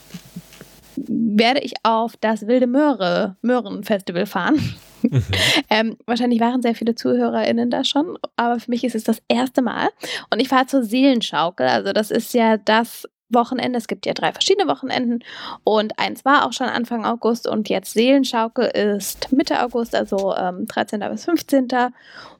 werde 0.95 1.61
ich 1.61 1.73
auf 1.83 2.17
das 2.17 2.47
Wilde 2.47 2.67
Möhre 2.67 3.37
Möhren-Festival 3.41 4.25
fahren. 4.25 4.75
Mhm. 5.01 5.23
ähm, 5.69 5.97
wahrscheinlich 6.05 6.39
waren 6.39 6.61
sehr 6.61 6.75
viele 6.75 6.95
ZuhörerInnen 6.95 7.69
da 7.69 7.83
schon, 7.83 8.17
aber 8.35 8.59
für 8.59 8.71
mich 8.71 8.83
ist 8.83 8.95
es 8.95 9.03
das 9.03 9.21
erste 9.27 9.61
Mal. 9.61 9.89
Und 10.29 10.39
ich 10.39 10.49
fahre 10.49 10.67
zur 10.67 10.83
Seelenschaukel. 10.83 11.67
Also, 11.67 11.93
das 11.93 12.11
ist 12.11 12.33
ja 12.33 12.57
das 12.57 13.07
Wochenende. 13.29 13.77
Es 13.77 13.87
gibt 13.87 14.05
ja 14.05 14.13
drei 14.13 14.31
verschiedene 14.31 14.67
Wochenenden 14.67 15.23
und 15.63 15.99
eins 15.99 16.25
war 16.25 16.45
auch 16.45 16.53
schon 16.53 16.67
Anfang 16.67 17.05
August 17.05 17.47
und 17.47 17.69
jetzt 17.69 17.93
Seelenschaukel 17.93 18.65
ist 18.65 19.31
Mitte 19.31 19.61
August, 19.63 19.95
also 19.95 20.35
ähm, 20.35 20.65
13. 20.65 20.99
bis 21.11 21.25
15. 21.25 21.67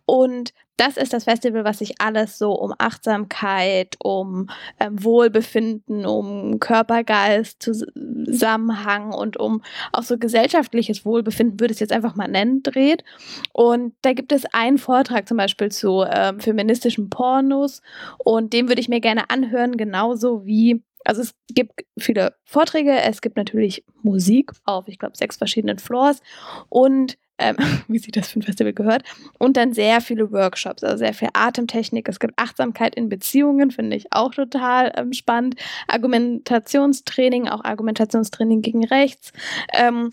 Und 0.06 0.54
das 0.80 0.98
ist 0.98 1.14
das 1.14 1.26
Festival, 1.26 1.66
was 1.66 1.80
sich 1.80 2.00
alles 2.00 2.38
so 2.38 2.54
um 2.54 2.74
Achtsamkeit, 2.78 3.96
um 4.00 4.50
ähm, 4.80 5.04
Wohlbefinden, 5.04 6.06
um 6.06 6.60
Körpergeist, 6.60 7.62
Zusammenhang 7.62 9.14
und 9.14 9.38
um 9.38 9.62
auch 9.92 10.04
so 10.04 10.18
gesellschaftliches 10.18 11.06
Wohlbefinden, 11.06 11.60
würde 11.60 11.72
ich 11.72 11.76
es 11.76 11.82
jetzt 11.82 11.94
einfach 11.94 12.16
mal 12.16 12.28
nennen, 12.28 12.64
dreht. 12.64 13.04
Und 13.52 13.94
da 14.02 14.14
gibt 14.14 14.32
es 14.32 14.46
einen 14.54 14.78
Vortrag 14.78 15.28
zum 15.28 15.38
Beispiel 15.38 15.70
zu 15.70 16.06
ähm, 16.10 16.40
feministischen 16.40 17.10
Pornos 17.10 17.82
und 18.18 18.54
den 18.54 18.70
würde 18.70 18.82
ich 18.82 18.90
mir 18.90 19.02
gerne 19.02 19.30
anhören, 19.30 19.78
genauso 19.78 20.46
wie 20.46 20.84
also 21.06 21.22
es 21.22 21.34
gibt 21.48 21.86
viele 21.98 22.36
Vorträge, 22.44 22.92
es 22.92 23.22
gibt 23.22 23.38
natürlich 23.38 23.86
Musik 24.04 24.52
auf, 24.66 24.88
ich 24.88 25.00
glaube, 25.00 25.16
sechs 25.16 25.38
verschiedenen 25.38 25.80
Floors 25.80 26.22
und 26.68 27.18
ähm, 27.39 27.55
wie 27.88 27.98
sich 27.98 28.12
das 28.12 28.29
für 28.29 28.39
ein 28.39 28.43
Festival 28.43 28.74
gehört. 28.74 29.03
Und 29.38 29.58
dann 29.58 29.74
sehr 29.74 30.01
viele 30.01 30.31
Workshops, 30.31 30.84
also 30.84 30.98
sehr 30.98 31.13
viel 31.13 31.29
Atemtechnik. 31.34 32.08
Es 32.08 32.19
gibt 32.19 32.34
Achtsamkeit 32.38 32.96
in 32.96 33.10
Beziehungen, 33.10 33.72
finde 33.72 33.96
ich 33.96 34.08
auch 34.12 34.34
total 34.34 34.91
ähm, 34.96 35.13
spannend. 35.13 35.55
Argumentationstraining, 35.88 37.48
auch 37.48 37.63
Argumentationstraining 37.63 38.62
gegen 38.62 38.86
rechts. 38.86 39.31
Ähm, 39.74 40.12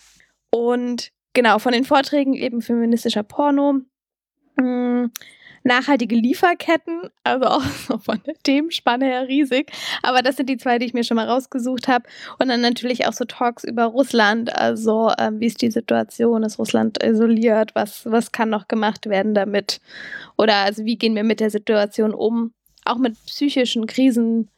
und 0.50 1.10
genau, 1.34 1.58
von 1.58 1.72
den 1.72 1.84
Vorträgen 1.84 2.34
eben 2.34 2.62
feministischer 2.62 3.22
Porno. 3.22 3.80
Mh, 4.56 4.62
hm, 4.62 5.10
nachhaltige 5.66 6.14
Lieferketten, 6.14 7.10
also 7.24 7.46
auch 7.46 7.62
so 7.88 7.98
von 7.98 8.20
der 8.26 8.34
Themenspanne 8.42 9.04
her 9.04 9.28
riesig. 9.28 9.70
Aber 10.02 10.22
das 10.22 10.36
sind 10.36 10.48
die 10.48 10.56
zwei, 10.56 10.78
die 10.78 10.86
ich 10.86 10.94
mir 10.94 11.04
schon 11.04 11.16
mal 11.16 11.28
rausgesucht 11.28 11.88
habe. 11.88 12.08
Und 12.38 12.48
dann 12.48 12.60
natürlich 12.60 13.06
auch 13.06 13.12
so 13.12 13.24
Talks 13.24 13.64
über 13.64 13.84
Russland, 13.84 14.56
also 14.56 15.12
ähm, 15.18 15.40
wie 15.40 15.46
ist 15.46 15.60
die 15.60 15.70
Situation, 15.70 16.42
ist 16.42 16.58
Russland 16.58 17.02
isoliert, 17.02 17.74
was, 17.74 18.06
was 18.06 18.32
kann 18.32 18.48
noch 18.48 18.68
gemacht 18.68 19.06
werden 19.06 19.34
damit? 19.34 19.80
Oder 20.38 20.56
also 20.56 20.84
wie 20.84 20.96
gehen 20.96 21.14
wir 21.14 21.24
mit 21.24 21.40
der 21.40 21.50
Situation 21.50 22.14
um? 22.14 22.52
Auch 22.84 22.98
mit 22.98 23.14
psychischen 23.26 23.86
Krisen, 23.86 24.48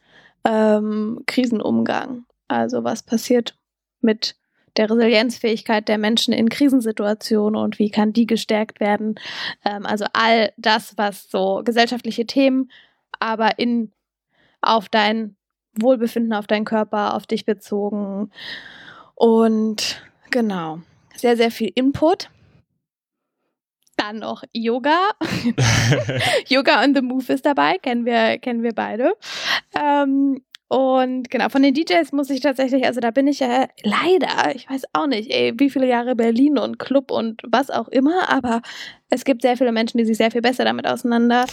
ähm, 0.45 1.23
Krisenumgang. 1.25 2.25
Also 2.47 2.83
was 2.83 3.03
passiert 3.03 3.55
mit 4.01 4.35
der 4.77 4.89
Resilienzfähigkeit 4.89 5.87
der 5.87 5.97
Menschen 5.97 6.33
in 6.33 6.49
Krisensituationen 6.49 7.61
und 7.61 7.79
wie 7.79 7.89
kann 7.89 8.13
die 8.13 8.25
gestärkt 8.25 8.79
werden. 8.79 9.15
Ähm, 9.65 9.85
also 9.85 10.05
all 10.13 10.51
das, 10.57 10.97
was 10.97 11.29
so 11.29 11.61
gesellschaftliche 11.63 12.25
Themen, 12.25 12.71
aber 13.19 13.59
in 13.59 13.91
auf 14.61 14.89
dein 14.89 15.35
Wohlbefinden, 15.79 16.33
auf 16.33 16.47
deinen 16.47 16.65
Körper, 16.65 17.15
auf 17.15 17.25
dich 17.27 17.45
bezogen. 17.45 18.31
Und 19.15 20.01
genau, 20.31 20.79
sehr, 21.15 21.37
sehr 21.37 21.51
viel 21.51 21.71
Input. 21.75 22.29
Dann 23.97 24.19
noch 24.19 24.43
Yoga. 24.53 25.11
Yoga 26.47 26.83
on 26.83 26.95
the 26.95 27.01
Move 27.01 27.33
ist 27.33 27.45
dabei, 27.45 27.77
kennen 27.77 28.05
wir, 28.05 28.37
kennen 28.39 28.63
wir 28.63 28.73
beide. 28.73 29.13
Ähm, 29.75 30.41
und 30.69 31.31
genau, 31.31 31.49
von 31.49 31.63
den 31.63 31.73
DJs 31.73 32.11
muss 32.11 32.29
ich 32.29 32.41
tatsächlich, 32.41 32.85
also 32.85 32.99
da 32.99 33.09
bin 33.09 33.25
ich 33.25 33.39
ja 33.39 33.67
leider, 33.81 34.55
ich 34.55 34.69
weiß 34.69 34.83
auch 34.93 35.07
nicht, 35.07 35.31
ey, 35.31 35.51
wie 35.57 35.71
viele 35.71 35.87
Jahre 35.87 36.15
Berlin 36.15 36.59
und 36.59 36.77
Club 36.77 37.09
und 37.09 37.41
was 37.47 37.71
auch 37.71 37.87
immer, 37.87 38.29
aber 38.29 38.61
es 39.09 39.25
gibt 39.25 39.41
sehr 39.41 39.57
viele 39.57 39.71
Menschen, 39.71 39.97
die 39.97 40.05
sich 40.05 40.17
sehr 40.17 40.29
viel 40.29 40.43
besser 40.43 40.65
damit 40.65 40.85
auseinander. 40.85 41.47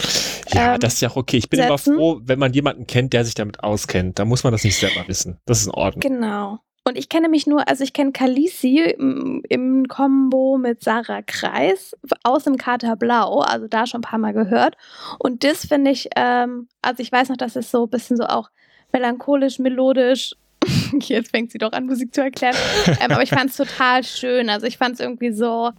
Ja, 0.53 0.75
ähm, 0.75 0.81
das 0.81 0.95
ist 0.95 1.01
ja 1.01 1.09
auch 1.09 1.17
okay. 1.17 1.39
Ich 1.39 1.49
bin 1.49 1.61
setzen. 1.61 1.95
immer 1.95 1.99
froh, 1.99 2.21
wenn 2.25 2.39
man 2.39 2.53
jemanden 2.53 2.87
kennt, 2.87 3.15
der 3.15 3.25
sich 3.25 3.35
damit 3.35 3.65
auskennt. 3.65 4.19
Da 4.19 4.27
muss 4.27 4.45
man 4.45 4.53
das 4.53 4.65
nicht 4.65 4.77
selber 4.77 5.09
wissen. 5.09 5.39
Das 5.47 5.61
ist 5.61 5.67
in 5.67 5.73
Ordnung. 5.73 6.01
Genau. 6.01 6.59
Und 6.85 6.99
ich 6.99 7.09
kenne 7.09 7.31
mich 7.31 7.47
nur, 7.47 7.67
also 7.67 7.83
ich 7.83 7.95
kenne 7.95 8.13
Kalisi 8.13 8.81
im, 8.81 9.43
im 9.49 9.89
Kombo 9.89 10.59
mit 10.59 10.85
Sarah 10.85 11.23
Kreis 11.23 11.97
aus 12.23 12.45
dem 12.45 12.59
Kater 12.59 12.97
Blau, 12.97 13.41
also 13.41 13.67
da 13.67 13.87
schon 13.87 14.01
ein 14.01 14.09
paar 14.09 14.19
Mal 14.19 14.35
gehört. 14.35 14.77
Und 15.19 15.43
das 15.43 15.65
finde 15.65 15.91
ich, 15.91 16.11
ähm, 16.15 16.69
also 16.83 17.03
ich 17.03 17.11
weiß 17.11 17.31
noch, 17.31 17.39
dass 17.39 17.57
es 17.57 17.71
so 17.71 17.85
ein 17.85 17.91
bisschen 17.91 18.19
so 18.19 18.25
auch 18.25 18.51
melancholisch, 18.93 19.59
melodisch. 19.59 20.35
Jetzt 21.01 21.31
fängt 21.31 21.53
sie 21.53 21.59
doch 21.59 21.73
an, 21.73 21.87
Musik 21.87 22.15
zu 22.15 22.23
erklären. 22.23 22.57
ähm, 22.87 23.11
aber 23.13 23.23
ich 23.23 23.31
fand 23.31 23.51
es 23.51 23.57
total 23.57 24.05
schön. 24.05 24.49
Also 24.49 24.67
ich 24.67 24.79
fand 24.79 24.95
es 24.95 25.01
irgendwie 25.01 25.33
so 25.33 25.71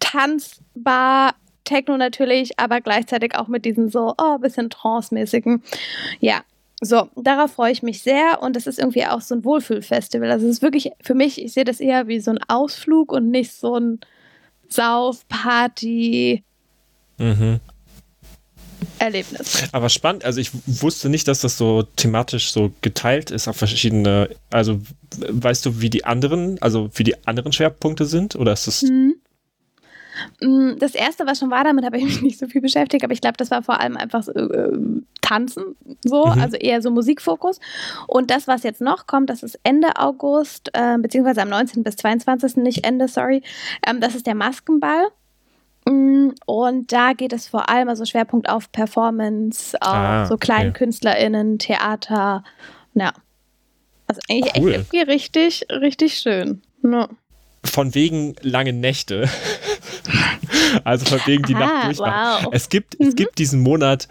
tanzbar, 0.00 1.34
Techno 1.64 1.96
natürlich, 1.96 2.58
aber 2.58 2.80
gleichzeitig 2.80 3.36
auch 3.36 3.48
mit 3.48 3.64
diesen 3.64 3.90
so, 3.90 4.14
oh, 4.16 4.38
bisschen 4.38 4.70
trance-mäßigen. 4.70 5.62
Ja, 6.20 6.42
so, 6.80 7.08
darauf 7.16 7.52
freue 7.52 7.72
ich 7.72 7.82
mich 7.82 8.02
sehr 8.02 8.40
und 8.40 8.56
es 8.56 8.66
ist 8.66 8.78
irgendwie 8.78 9.04
auch 9.04 9.20
so 9.20 9.34
ein 9.34 9.44
Wohlfühlfestival. 9.44 10.30
Also 10.30 10.46
es 10.46 10.56
ist 10.56 10.62
wirklich 10.62 10.92
für 11.00 11.14
mich, 11.14 11.42
ich 11.42 11.52
sehe 11.52 11.64
das 11.64 11.80
eher 11.80 12.06
wie 12.06 12.20
so 12.20 12.30
ein 12.30 12.38
Ausflug 12.46 13.12
und 13.12 13.30
nicht 13.30 13.52
so 13.52 13.74
ein 13.74 14.00
Saufparty. 14.68 16.44
Mhm. 17.18 17.60
Erlebnis. 18.98 19.64
Aber 19.72 19.88
spannend, 19.88 20.24
also 20.24 20.40
ich 20.40 20.50
wusste 20.66 21.08
nicht, 21.08 21.28
dass 21.28 21.40
das 21.40 21.56
so 21.56 21.82
thematisch 21.82 22.52
so 22.52 22.72
geteilt 22.80 23.30
ist 23.30 23.48
auf 23.48 23.56
verschiedene, 23.56 24.30
also 24.50 24.80
weißt 25.28 25.66
du, 25.66 25.80
wie 25.80 25.90
die 25.90 26.04
anderen, 26.04 26.60
also 26.62 26.90
wie 26.94 27.04
die 27.04 27.26
anderen 27.26 27.52
Schwerpunkte 27.52 28.04
sind 28.04 28.36
oder 28.36 28.52
ist 28.52 28.66
das 28.66 28.82
mhm. 28.82 29.14
Das 30.78 30.94
erste, 30.94 31.26
was 31.26 31.38
schon 31.38 31.50
war, 31.50 31.64
damit 31.64 31.84
habe 31.84 31.96
ich 31.98 32.04
mich 32.04 32.22
nicht 32.22 32.38
so 32.38 32.46
viel 32.46 32.60
beschäftigt, 32.60 33.04
aber 33.04 33.12
ich 33.12 33.20
glaube, 33.20 33.36
das 33.36 33.50
war 33.50 33.62
vor 33.62 33.80
allem 33.80 33.96
einfach 33.96 34.22
so, 34.22 34.32
äh, 34.32 34.78
Tanzen, 35.20 35.76
so, 36.04 36.26
mhm. 36.26 36.40
also 36.40 36.56
eher 36.56 36.82
so 36.82 36.90
Musikfokus. 36.90 37.60
Und 38.06 38.30
das, 38.30 38.48
was 38.48 38.62
jetzt 38.62 38.80
noch 38.80 39.06
kommt, 39.06 39.30
das 39.30 39.42
ist 39.42 39.58
Ende 39.62 39.96
August, 39.96 40.70
äh, 40.72 40.96
beziehungsweise 40.98 41.42
am 41.42 41.50
19. 41.50 41.82
bis 41.82 41.96
22. 41.96 42.56
nicht 42.56 42.84
Ende, 42.84 43.08
sorry, 43.08 43.42
ähm, 43.86 44.00
das 44.00 44.14
ist 44.14 44.26
der 44.26 44.34
Maskenball. 44.34 45.08
Mm, 45.88 46.34
und 46.44 46.92
da 46.92 47.12
geht 47.14 47.32
es 47.32 47.48
vor 47.48 47.68
allem, 47.70 47.88
also 47.88 48.04
Schwerpunkt 48.04 48.48
auf 48.48 48.70
Performance, 48.72 49.76
auf 49.80 49.94
ah, 49.94 50.26
so 50.26 50.36
kleinen 50.36 50.70
okay. 50.70 50.84
KünstlerInnen, 50.84 51.58
Theater. 51.58 52.44
Ja. 52.94 53.12
Also 54.06 54.20
eigentlich 54.28 54.52
cool. 54.56 54.72
echt 54.72 54.92
irgendwie 54.92 55.10
richtig, 55.10 55.66
richtig 55.70 56.18
schön. 56.18 56.62
Ja. 56.82 57.08
Von 57.64 57.94
wegen 57.94 58.34
lange 58.42 58.72
Nächte. 58.72 59.28
also 60.84 61.06
von 61.06 61.20
wegen 61.26 61.42
die 61.44 61.54
Aha, 61.54 61.60
Nacht 61.60 61.86
durchmachen. 61.86 62.44
Wow. 62.46 62.52
Es 62.52 62.68
gibt, 62.68 63.00
mhm. 63.00 63.08
es 63.08 63.16
gibt 63.16 63.38
diesen 63.38 63.60
Monat 63.60 64.08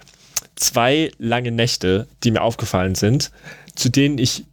zwei 0.56 1.12
lange 1.20 1.52
Nächte, 1.52 2.08
die 2.24 2.32
mir 2.32 2.42
aufgefallen 2.42 2.96
sind, 2.96 3.32
zu 3.76 3.90
denen 3.90 4.18
ich 4.18 4.46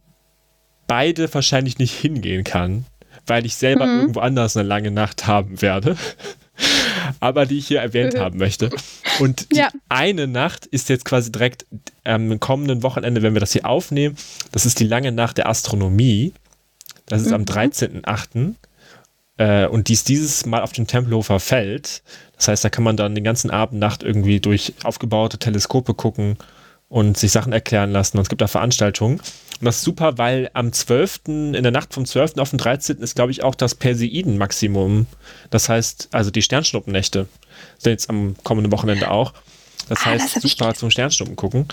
beide 0.87 1.33
wahrscheinlich 1.33 1.79
nicht 1.79 1.93
hingehen 1.93 2.43
kann, 2.43 2.85
weil 3.25 3.45
ich 3.45 3.55
selber 3.55 3.87
mhm. 3.87 3.99
irgendwo 4.01 4.19
anders 4.19 4.55
eine 4.55 4.67
lange 4.67 4.91
Nacht 4.91 5.25
haben 5.25 5.61
werde 5.63 5.97
aber 7.19 7.45
die 7.45 7.57
ich 7.57 7.67
hier 7.67 7.81
erwähnt 7.81 8.17
haben 8.17 8.37
möchte. 8.37 8.69
Und 9.19 9.51
die 9.51 9.57
ja. 9.57 9.69
eine 9.89 10.27
Nacht 10.27 10.65
ist 10.65 10.89
jetzt 10.89 11.05
quasi 11.05 11.31
direkt 11.31 11.65
am 12.03 12.39
kommenden 12.39 12.83
Wochenende, 12.83 13.21
wenn 13.21 13.33
wir 13.33 13.39
das 13.39 13.53
hier 13.53 13.65
aufnehmen. 13.65 14.15
Das 14.51 14.65
ist 14.65 14.79
die 14.79 14.87
lange 14.87 15.11
Nacht 15.11 15.37
der 15.37 15.49
Astronomie. 15.49 16.33
Das 17.05 17.21
ist 17.21 17.29
mhm. 17.29 17.35
am 17.35 17.43
13.8. 17.43 18.55
Äh, 19.37 19.67
und 19.67 19.89
die 19.89 19.93
ist 19.93 20.09
dieses 20.09 20.45
Mal 20.45 20.61
auf 20.61 20.71
dem 20.71 20.87
Tempelhofer 20.87 21.39
Feld. 21.39 22.03
Das 22.37 22.47
heißt, 22.47 22.63
da 22.63 22.69
kann 22.69 22.83
man 22.83 22.97
dann 22.97 23.15
den 23.15 23.23
ganzen 23.23 23.51
Abend, 23.51 23.79
Nacht 23.79 24.03
irgendwie 24.03 24.39
durch 24.39 24.73
aufgebaute 24.83 25.37
Teleskope 25.37 25.93
gucken 25.93 26.37
und 26.89 27.17
sich 27.17 27.31
Sachen 27.31 27.53
erklären 27.53 27.91
lassen. 27.91 28.17
Und 28.17 28.23
es 28.23 28.29
gibt 28.29 28.41
da 28.41 28.47
Veranstaltungen. 28.47 29.19
Und 29.59 29.65
das 29.65 29.77
ist 29.77 29.83
super, 29.83 30.17
weil 30.17 30.49
am 30.53 30.71
12., 30.71 31.21
in 31.27 31.53
der 31.53 31.71
Nacht 31.71 31.93
vom 31.93 32.05
12. 32.05 32.37
auf 32.37 32.49
den 32.49 32.59
13. 32.59 32.97
ist, 32.97 33.15
glaube 33.15 33.31
ich, 33.31 33.43
auch 33.43 33.55
das 33.55 33.75
Perseiden-Maximum. 33.75 35.07
Das 35.49 35.69
heißt, 35.69 36.09
also 36.11 36.31
die 36.31 36.41
Sternschnuppennächte 36.41 37.27
sind 37.77 37.91
jetzt 37.91 38.09
am 38.09 38.35
kommenden 38.43 38.71
Wochenende 38.71 39.09
auch. 39.09 39.33
Das 39.89 39.99
ah, 40.01 40.05
heißt, 40.05 40.35
das 40.35 40.43
super 40.43 40.73
zum 40.73 40.91
Sternschnuppen 40.91 41.35
gucken. 41.35 41.67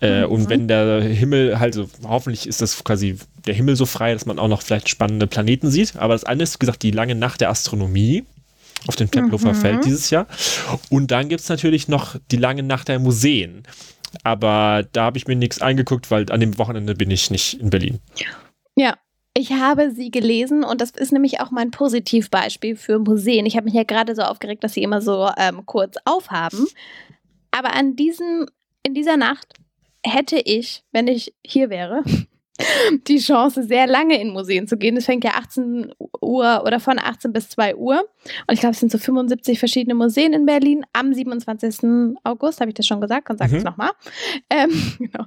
Äh, 0.00 0.26
mhm. 0.26 0.32
Und 0.32 0.48
wenn 0.48 0.68
der 0.68 1.02
Himmel, 1.02 1.58
halt, 1.58 1.74
so, 1.74 1.88
hoffentlich 2.06 2.46
ist 2.46 2.60
das 2.60 2.84
quasi 2.84 3.18
der 3.46 3.54
Himmel 3.54 3.76
so 3.76 3.86
frei, 3.86 4.12
dass 4.12 4.26
man 4.26 4.38
auch 4.38 4.48
noch 4.48 4.62
vielleicht 4.62 4.88
spannende 4.88 5.26
Planeten 5.26 5.70
sieht. 5.70 5.96
Aber 5.96 6.14
das 6.14 6.24
eine 6.24 6.42
ist, 6.42 6.54
wie 6.54 6.58
gesagt, 6.60 6.82
die 6.82 6.90
lange 6.90 7.14
Nacht 7.14 7.40
der 7.40 7.50
Astronomie 7.50 8.24
auf 8.86 8.96
dem 8.96 9.10
Tempelhofer 9.10 9.54
mhm. 9.54 9.60
Feld 9.60 9.84
dieses 9.84 10.10
Jahr. 10.10 10.26
Und 10.90 11.10
dann 11.10 11.28
gibt 11.28 11.40
es 11.40 11.48
natürlich 11.48 11.88
noch 11.88 12.16
die 12.30 12.36
lange 12.36 12.62
Nacht 12.62 12.88
der 12.88 12.98
Museen. 12.98 13.64
Aber 14.22 14.84
da 14.92 15.04
habe 15.04 15.18
ich 15.18 15.26
mir 15.26 15.36
nichts 15.36 15.60
eingeguckt, 15.60 16.10
weil 16.10 16.30
an 16.30 16.40
dem 16.40 16.58
Wochenende 16.58 16.94
bin 16.94 17.10
ich 17.10 17.30
nicht 17.30 17.60
in 17.60 17.70
Berlin. 17.70 18.00
Ja, 18.76 18.94
ich 19.36 19.52
habe 19.52 19.90
sie 19.90 20.10
gelesen 20.10 20.62
und 20.62 20.80
das 20.80 20.90
ist 20.90 21.12
nämlich 21.12 21.40
auch 21.40 21.50
mein 21.50 21.72
Positivbeispiel 21.72 22.76
für 22.76 22.98
Museen. 22.98 23.46
Ich 23.46 23.56
habe 23.56 23.64
mich 23.64 23.74
ja 23.74 23.82
gerade 23.82 24.14
so 24.14 24.22
aufgeregt, 24.22 24.62
dass 24.62 24.74
sie 24.74 24.82
immer 24.82 25.00
so 25.00 25.28
ähm, 25.36 25.66
kurz 25.66 25.96
aufhaben. 26.04 26.66
Aber 27.50 27.74
an 27.74 27.96
diesem, 27.96 28.46
in 28.84 28.94
dieser 28.94 29.16
Nacht 29.16 29.54
hätte 30.04 30.36
ich, 30.36 30.84
wenn 30.92 31.08
ich 31.08 31.34
hier 31.44 31.70
wäre, 31.70 32.04
die 33.08 33.18
Chance, 33.18 33.64
sehr 33.64 33.86
lange 33.86 34.20
in 34.20 34.32
Museen 34.32 34.68
zu 34.68 34.76
gehen. 34.76 34.96
Es 34.96 35.06
fängt 35.06 35.24
ja 35.24 35.32
18 35.32 35.92
Uhr 36.20 36.62
oder 36.64 36.80
von 36.80 36.98
18 36.98 37.32
bis 37.32 37.48
2 37.50 37.76
Uhr. 37.76 38.00
Und 38.46 38.54
ich 38.54 38.60
glaube, 38.60 38.74
es 38.74 38.80
sind 38.80 38.92
so 38.92 38.98
75 38.98 39.58
verschiedene 39.58 39.94
Museen 39.94 40.32
in 40.32 40.46
Berlin. 40.46 40.84
Am 40.92 41.12
27. 41.12 42.16
August, 42.22 42.60
habe 42.60 42.70
ich 42.70 42.74
das 42.74 42.86
schon 42.86 43.00
gesagt, 43.00 43.30
und 43.30 43.38
sage 43.38 43.52
mhm. 43.52 43.58
es 43.58 43.64
nochmal. 43.64 43.90
Ähm, 44.50 44.70
genau. 44.98 45.26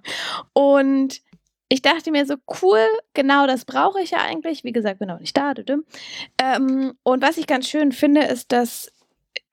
Und 0.54 1.22
ich 1.70 1.82
dachte 1.82 2.12
mir 2.12 2.26
so, 2.26 2.36
cool, 2.62 2.86
genau 3.14 3.46
das 3.46 3.66
brauche 3.66 4.02
ich 4.02 4.12
ja 4.12 4.20
eigentlich. 4.20 4.64
Wie 4.64 4.72
gesagt, 4.72 5.00
bin 5.00 5.12
auch 5.12 5.20
nicht 5.20 5.36
da. 5.36 5.54
Ähm, 6.42 6.94
und 7.04 7.22
was 7.22 7.38
ich 7.38 7.46
ganz 7.46 7.68
schön 7.68 7.92
finde, 7.92 8.22
ist, 8.22 8.54
dass 8.54 8.92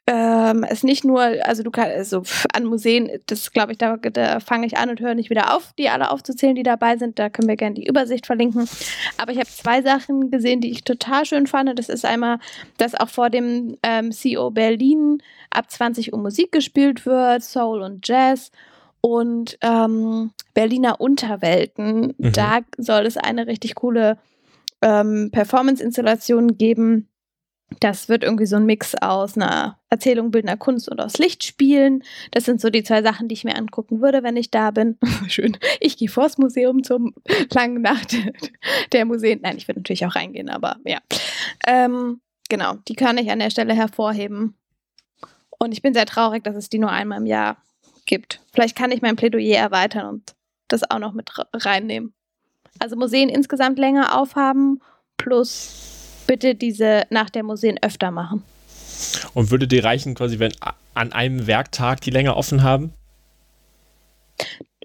ähm, 0.07 0.65
es 0.69 0.83
nicht 0.83 1.05
nur, 1.05 1.23
also 1.23 1.63
du 1.63 1.71
kannst, 1.71 1.97
also 1.97 2.23
an 2.53 2.65
Museen, 2.65 3.11
das 3.27 3.53
glaube 3.53 3.73
ich, 3.73 3.79
da, 3.79 3.97
da 3.97 4.39
fange 4.41 4.67
ich 4.67 4.77
an 4.77 4.91
und 4.91 5.01
höre 5.01 5.15
nicht 5.15 5.31
wieder 5.31 5.57
auf, 5.57 5.73
die 5.79 5.89
alle 5.89 6.11
aufzuzählen, 6.11 6.55
die 6.55 6.63
dabei 6.63 6.99
sind. 6.99 7.19
Da 7.19 7.31
können 7.31 7.49
wir 7.49 7.57
gerne 7.57 7.75
die 7.75 7.87
Übersicht 7.87 8.27
verlinken. 8.27 8.69
Aber 9.17 9.33
ich 9.33 9.39
habe 9.39 9.49
zwei 9.49 9.81
Sachen 9.81 10.31
gesehen, 10.31 10.61
die 10.61 10.71
ich 10.71 10.85
total 10.85 11.25
schön 11.25 11.47
fand. 11.47 11.79
Das 11.79 11.89
ist 11.89 12.05
einmal, 12.05 12.39
dass 12.77 12.95
auch 12.95 13.09
vor 13.09 13.31
dem 13.31 13.79
ähm, 13.83 14.11
CO 14.11 14.51
Berlin 14.51 15.23
ab 15.51 15.71
20 15.71 16.13
Uhr 16.13 16.19
Musik 16.19 16.53
gespielt 16.53 17.07
wird, 17.07 17.43
Soul 17.43 17.81
und 17.81 18.07
Jazz. 18.07 18.51
Und 19.01 19.59
ähm, 19.63 20.33
Berliner 20.53 21.01
Unterwelten, 21.01 22.15
mhm. 22.19 22.33
da 22.33 22.61
soll 22.77 23.07
es 23.07 23.17
eine 23.17 23.47
richtig 23.47 23.75
coole 23.75 24.19
ähm, 24.83 25.31
Performance-Installation 25.33 26.59
geben 26.59 27.09
das 27.81 28.09
wird 28.09 28.23
irgendwie 28.23 28.47
so 28.47 28.57
ein 28.57 28.67
Mix 28.67 28.95
aus 28.95 29.37
einer 29.37 29.79
Erzählung 29.91 30.31
bildender 30.31 30.57
Kunst 30.57 30.89
und 30.89 31.01
aus 31.01 31.19
Lichtspielen. 31.19 32.03
Das 32.31 32.45
sind 32.45 32.61
so 32.61 32.71
die 32.71 32.83
zwei 32.83 33.03
Sachen, 33.03 33.29
die 33.29 33.35
ich 33.35 33.45
mir 33.45 33.57
angucken 33.57 34.01
würde, 34.01 34.23
wenn 34.23 34.37
ich 34.37 34.51
da 34.51 34.71
bin. 34.71 34.99
Schön. 35.29 35.57
Ich 35.81 35.97
gehe 35.97 36.09
vors 36.09 36.39
Museum 36.39 36.83
zum 36.83 37.15
langen 37.53 37.83
Nacht 37.83 38.17
der 38.93 39.05
Museen. 39.05 39.41
Nein, 39.43 39.57
ich 39.57 39.69
würde 39.69 39.81
natürlich 39.81 40.07
auch 40.07 40.15
reingehen, 40.15 40.49
aber 40.49 40.77
ja. 40.85 40.99
Ähm, 41.67 42.21
genau, 42.49 42.75
die 42.89 42.95
kann 42.95 43.19
ich 43.19 43.31
an 43.31 43.39
der 43.39 43.51
Stelle 43.51 43.75
hervorheben. 43.75 44.55
Und 45.59 45.73
ich 45.73 45.83
bin 45.83 45.95
sehr 45.95 46.07
traurig, 46.07 46.45
dass 46.45 46.57
es 46.57 46.69
die 46.69 46.79
nur 46.79 46.91
einmal 46.91 47.19
im 47.19 47.27
Jahr 47.27 47.57
gibt. 48.07 48.41
Vielleicht 48.53 48.77
kann 48.77 48.91
ich 48.91 49.03
mein 49.03 49.17
Plädoyer 49.17 49.59
erweitern 49.59 50.07
und 50.07 50.35
das 50.69 50.89
auch 50.91 50.99
noch 50.99 51.13
mit 51.13 51.31
reinnehmen. 51.55 52.13
Also 52.79 52.97
Museen 52.97 53.29
insgesamt 53.29 53.79
länger 53.79 54.19
aufhaben, 54.19 54.83
plus 55.17 55.94
bitte 56.27 56.55
diese 56.55 57.05
nach 57.11 57.31
der 57.31 57.43
Museen 57.43 57.79
öfter 57.83 58.11
machen. 58.11 58.43
Und 59.35 59.51
würde 59.51 59.67
dir 59.67 59.85
reichen, 59.85 60.15
quasi, 60.15 60.39
wenn 60.39 60.53
an 60.95 61.13
einem 61.13 61.47
Werktag 61.47 62.01
die 62.01 62.11
länger 62.11 62.37
offen 62.37 62.63
haben? 62.63 62.93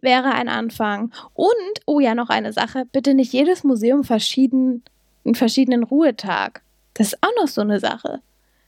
Wäre 0.01 0.33
ein 0.33 0.49
Anfang. 0.49 1.11
Und, 1.33 1.51
oh 1.85 1.99
ja, 1.99 2.15
noch 2.15 2.29
eine 2.29 2.53
Sache, 2.53 2.85
bitte 2.91 3.13
nicht 3.13 3.33
jedes 3.33 3.63
Museum 3.63 4.03
verschieden, 4.03 4.83
einen 5.25 5.35
verschiedenen 5.35 5.83
Ruhetag. 5.83 6.61
Das 6.93 7.07
ist 7.07 7.19
auch 7.21 7.31
noch 7.41 7.47
so 7.47 7.61
eine 7.61 7.79
Sache. 7.79 8.21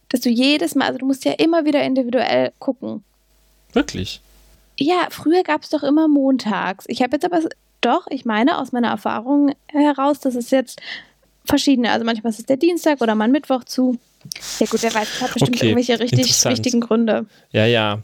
Dass 0.09 0.21
du 0.21 0.29
jedes 0.29 0.75
Mal, 0.75 0.87
also 0.87 0.99
du 0.99 1.05
musst 1.05 1.25
ja 1.25 1.33
immer 1.33 1.65
wieder 1.65 1.83
individuell 1.83 2.51
gucken. 2.59 3.03
Wirklich? 3.73 4.21
Ja, 4.77 5.07
früher 5.09 5.43
gab 5.43 5.63
es 5.63 5.69
doch 5.69 5.83
immer 5.83 6.07
montags. 6.07 6.85
Ich 6.87 7.01
habe 7.01 7.15
jetzt 7.15 7.25
aber 7.25 7.41
doch, 7.81 8.07
ich 8.09 8.25
meine 8.25 8.57
aus 8.57 8.71
meiner 8.71 8.89
Erfahrung 8.89 9.53
heraus, 9.67 10.19
dass 10.19 10.35
es 10.35 10.51
jetzt 10.51 10.81
verschiedene, 11.45 11.91
also 11.91 12.05
manchmal 12.05 12.31
ist 12.31 12.39
es 12.39 12.45
der 12.45 12.57
Dienstag 12.57 13.01
oder 13.01 13.15
mal 13.15 13.27
Mittwoch 13.27 13.63
zu. 13.63 13.97
Ja 14.59 14.67
gut, 14.67 14.83
wer 14.83 14.93
weiß, 14.93 15.07
das 15.13 15.21
hat 15.21 15.33
bestimmt 15.33 15.57
okay, 15.57 15.69
irgendwelche 15.69 15.99
richtig 15.99 16.27
wichtigen 16.45 16.79
Gründe. 16.79 17.25
Ja, 17.51 17.65
ja. 17.65 18.03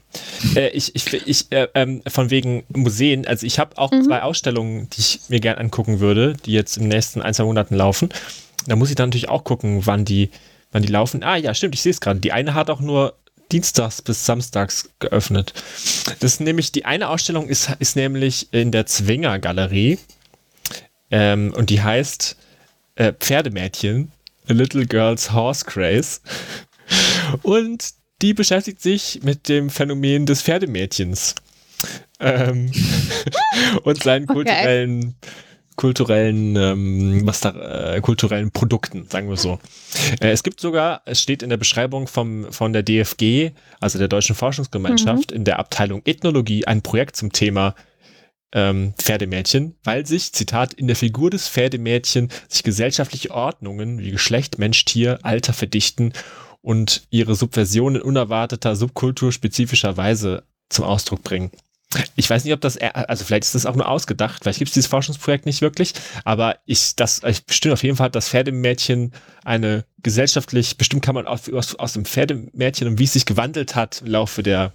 Äh, 0.56 0.70
ich, 0.70 0.94
ich, 0.96 1.28
ich 1.28 1.52
äh, 1.52 1.68
ähm, 1.74 2.02
von 2.08 2.30
wegen 2.30 2.64
Museen, 2.68 3.26
also 3.26 3.46
ich 3.46 3.58
habe 3.60 3.78
auch 3.78 3.92
mhm. 3.92 4.02
zwei 4.02 4.22
Ausstellungen, 4.22 4.88
die 4.90 5.00
ich 5.00 5.20
mir 5.28 5.38
gerne 5.38 5.60
angucken 5.60 6.00
würde, 6.00 6.34
die 6.44 6.52
jetzt 6.52 6.76
im 6.76 6.88
nächsten 6.88 7.22
ein, 7.22 7.34
zwei 7.34 7.44
Monaten 7.44 7.76
laufen. 7.76 8.08
Da 8.66 8.74
muss 8.74 8.90
ich 8.90 8.96
dann 8.96 9.10
natürlich 9.10 9.28
auch 9.28 9.44
gucken, 9.44 9.86
wann 9.86 10.04
die, 10.04 10.30
wann 10.72 10.82
die 10.82 10.88
laufen. 10.88 11.22
Ah 11.22 11.36
ja, 11.36 11.54
stimmt, 11.54 11.76
ich 11.76 11.82
sehe 11.82 11.90
es 11.90 12.00
gerade. 12.00 12.18
Die 12.18 12.32
eine 12.32 12.54
hat 12.54 12.68
auch 12.68 12.80
nur 12.80 13.14
dienstags 13.52 14.02
bis 14.02 14.26
samstags 14.26 14.90
geöffnet. 14.98 15.54
Das 16.20 16.32
ist 16.32 16.40
nämlich, 16.40 16.72
die 16.72 16.84
eine 16.84 17.08
Ausstellung 17.08 17.48
ist, 17.48 17.70
ist 17.78 17.96
nämlich 17.96 18.52
in 18.52 18.72
der 18.72 18.86
Zwinger 18.86 19.38
Galerie 19.38 19.98
ähm, 21.10 21.54
und 21.56 21.70
die 21.70 21.80
heißt 21.80 22.36
äh, 22.98 23.12
Pferdemädchen, 23.12 24.12
A 24.48 24.52
Little 24.52 24.86
Girl's 24.86 25.32
Horse 25.32 25.64
Craze. 25.64 26.20
Und 27.42 27.90
die 28.20 28.34
beschäftigt 28.34 28.82
sich 28.82 29.20
mit 29.22 29.48
dem 29.48 29.70
Phänomen 29.70 30.26
des 30.26 30.42
Pferdemädchens 30.42 31.36
ähm, 32.18 32.72
und 33.84 34.02
seinen 34.02 34.28
okay. 34.28 34.34
kulturellen 34.34 35.14
kulturellen, 35.76 36.56
ähm, 36.56 37.20
was 37.24 37.38
da, 37.38 37.94
äh, 37.94 38.00
kulturellen 38.00 38.50
Produkten, 38.50 39.06
sagen 39.08 39.28
wir 39.28 39.36
so. 39.36 39.60
Äh, 40.20 40.30
es 40.30 40.42
gibt 40.42 40.58
sogar, 40.60 41.02
es 41.04 41.22
steht 41.22 41.40
in 41.40 41.50
der 41.50 41.56
Beschreibung 41.56 42.08
vom, 42.08 42.52
von 42.52 42.72
der 42.72 42.82
DFG, 42.82 43.52
also 43.78 43.96
der 44.00 44.08
Deutschen 44.08 44.34
Forschungsgemeinschaft, 44.34 45.30
mhm. 45.30 45.36
in 45.36 45.44
der 45.44 45.60
Abteilung 45.60 46.02
Ethnologie 46.04 46.66
ein 46.66 46.82
Projekt 46.82 47.14
zum 47.14 47.30
Thema 47.30 47.76
ähm, 48.52 48.94
Pferdemädchen, 48.98 49.76
weil 49.84 50.06
sich, 50.06 50.32
Zitat, 50.32 50.72
in 50.74 50.86
der 50.86 50.96
Figur 50.96 51.30
des 51.30 51.48
Pferdemädchen 51.48 52.30
sich 52.48 52.62
gesellschaftliche 52.62 53.30
Ordnungen 53.30 53.98
wie 53.98 54.10
Geschlecht, 54.10 54.58
Mensch, 54.58 54.84
Tier, 54.84 55.18
Alter 55.22 55.52
verdichten 55.52 56.12
und 56.62 57.06
ihre 57.10 57.34
Subversion 57.34 57.96
in 57.96 58.02
unerwarteter, 58.02 58.74
subkulturspezifischer 58.76 59.96
Weise 59.96 60.44
zum 60.68 60.84
Ausdruck 60.84 61.22
bringen. 61.22 61.50
Ich 62.16 62.28
weiß 62.28 62.44
nicht, 62.44 62.52
ob 62.52 62.60
das, 62.60 62.76
also 62.76 63.24
vielleicht 63.24 63.44
ist 63.44 63.54
das 63.54 63.64
auch 63.64 63.74
nur 63.74 63.88
ausgedacht, 63.88 64.42
vielleicht 64.42 64.58
gibt 64.58 64.68
es 64.68 64.74
dieses 64.74 64.90
Forschungsprojekt 64.90 65.46
nicht 65.46 65.62
wirklich, 65.62 65.94
aber 66.22 66.58
ich, 66.66 66.94
das, 66.96 67.22
ich 67.26 67.46
bestimmt 67.46 67.72
auf 67.72 67.82
jeden 67.82 67.96
Fall, 67.96 68.10
dass 68.10 68.28
Pferdemädchen 68.28 69.12
eine 69.42 69.86
gesellschaftlich, 70.02 70.76
bestimmt 70.76 71.02
kann 71.02 71.14
man 71.14 71.26
aus, 71.26 71.48
aus 71.76 71.92
dem 71.94 72.04
Pferdemädchen 72.04 72.88
und 72.88 72.98
wie 72.98 73.04
es 73.04 73.14
sich 73.14 73.24
gewandelt 73.24 73.74
hat 73.74 74.02
im 74.02 74.08
Laufe 74.08 74.42
der 74.42 74.72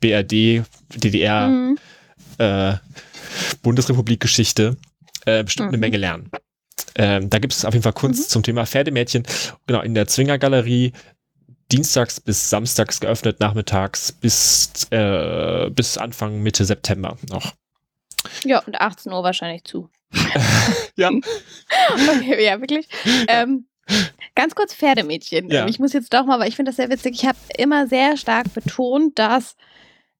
BRD, 0.00 0.64
DDR, 0.96 1.48
mhm. 1.48 1.78
Äh, 2.38 2.74
Bundesrepublik-Geschichte, 3.62 4.76
äh, 5.26 5.44
bestimmt 5.44 5.68
mhm. 5.68 5.74
eine 5.74 5.78
Menge 5.78 5.96
lernen. 5.96 6.30
Ähm, 6.96 7.30
da 7.30 7.38
gibt 7.38 7.52
es 7.52 7.64
auf 7.64 7.74
jeden 7.74 7.82
Fall 7.82 7.92
Kunst 7.92 8.28
mhm. 8.28 8.28
zum 8.28 8.42
Thema 8.42 8.66
Pferdemädchen. 8.66 9.24
Genau, 9.66 9.80
in 9.80 9.94
der 9.94 10.06
Zwinger 10.06 10.38
Galerie 10.38 10.92
dienstags 11.72 12.20
bis 12.20 12.50
samstags 12.50 13.00
geöffnet, 13.00 13.40
nachmittags 13.40 14.12
bis, 14.12 14.86
äh, 14.90 15.70
bis 15.70 15.98
Anfang 15.98 16.42
Mitte 16.42 16.64
September 16.64 17.16
noch. 17.30 17.52
Ja, 18.44 18.60
und 18.60 18.80
18 18.80 19.12
Uhr 19.12 19.22
wahrscheinlich 19.22 19.64
zu. 19.64 19.90
ja. 20.96 21.10
okay, 22.16 22.44
ja, 22.44 22.60
wirklich. 22.60 22.88
Ähm, 23.28 23.66
ganz 24.34 24.54
kurz 24.54 24.74
Pferdemädchen. 24.74 25.50
Ja. 25.50 25.66
Ich 25.66 25.78
muss 25.78 25.92
jetzt 25.92 26.12
doch 26.14 26.24
mal, 26.24 26.38
weil 26.38 26.48
ich 26.48 26.56
finde 26.56 26.70
das 26.70 26.76
sehr 26.76 26.90
witzig. 26.90 27.14
Ich 27.14 27.26
habe 27.26 27.38
immer 27.56 27.86
sehr 27.86 28.16
stark 28.16 28.52
betont, 28.54 29.18
dass 29.18 29.56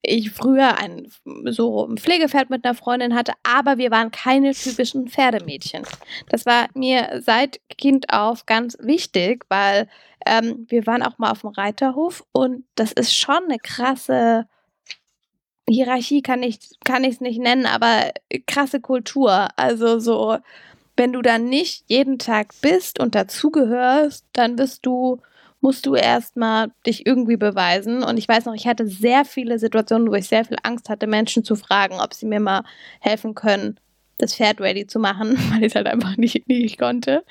ich 0.06 0.30
früher 0.30 0.78
ein 0.78 1.08
so 1.46 1.86
ein 1.86 1.96
Pflegepferd 1.96 2.50
mit 2.50 2.64
einer 2.64 2.74
Freundin 2.74 3.14
hatte, 3.14 3.32
aber 3.42 3.78
wir 3.78 3.90
waren 3.90 4.10
keine 4.10 4.52
typischen 4.52 5.08
Pferdemädchen. 5.08 5.82
Das 6.28 6.46
war 6.46 6.68
mir 6.74 7.22
seit 7.24 7.60
Kind 7.78 8.12
auf 8.12 8.46
ganz 8.46 8.76
wichtig, 8.80 9.44
weil 9.48 9.88
ähm, 10.26 10.66
wir 10.68 10.86
waren 10.86 11.02
auch 11.02 11.18
mal 11.18 11.30
auf 11.30 11.40
dem 11.40 11.50
Reiterhof 11.50 12.24
und 12.32 12.64
das 12.74 12.92
ist 12.92 13.14
schon 13.14 13.44
eine 13.44 13.58
krasse 13.58 14.46
Hierarchie, 15.68 16.20
kann 16.22 16.42
ich 16.42 16.58
kann 16.84 17.04
ich 17.04 17.14
es 17.14 17.20
nicht 17.20 17.40
nennen, 17.40 17.66
aber 17.66 18.12
krasse 18.46 18.80
Kultur. 18.80 19.48
Also 19.56 19.98
so, 19.98 20.36
wenn 20.96 21.12
du 21.12 21.22
dann 21.22 21.48
nicht 21.48 21.84
jeden 21.88 22.18
Tag 22.18 22.54
bist 22.60 23.00
und 23.00 23.14
dazugehörst, 23.14 24.26
dann 24.32 24.56
bist 24.56 24.84
du 24.84 25.20
musst 25.64 25.86
du 25.86 25.94
erstmal 25.94 26.68
dich 26.86 27.06
irgendwie 27.06 27.38
beweisen. 27.38 28.02
Und 28.04 28.18
ich 28.18 28.28
weiß 28.28 28.44
noch, 28.44 28.52
ich 28.52 28.66
hatte 28.66 28.86
sehr 28.86 29.24
viele 29.24 29.58
Situationen, 29.58 30.10
wo 30.10 30.14
ich 30.14 30.28
sehr 30.28 30.44
viel 30.44 30.58
Angst 30.62 30.90
hatte, 30.90 31.06
Menschen 31.06 31.42
zu 31.42 31.56
fragen, 31.56 31.94
ob 32.02 32.12
sie 32.12 32.26
mir 32.26 32.38
mal 32.38 32.64
helfen 33.00 33.34
können, 33.34 33.80
das 34.18 34.34
Pferd 34.34 34.60
ready 34.60 34.86
zu 34.86 34.98
machen, 34.98 35.38
weil 35.50 35.60
ich 35.60 35.72
es 35.72 35.74
halt 35.74 35.86
einfach 35.86 36.18
nicht, 36.18 36.46
nicht 36.48 36.78
konnte. 36.78 37.24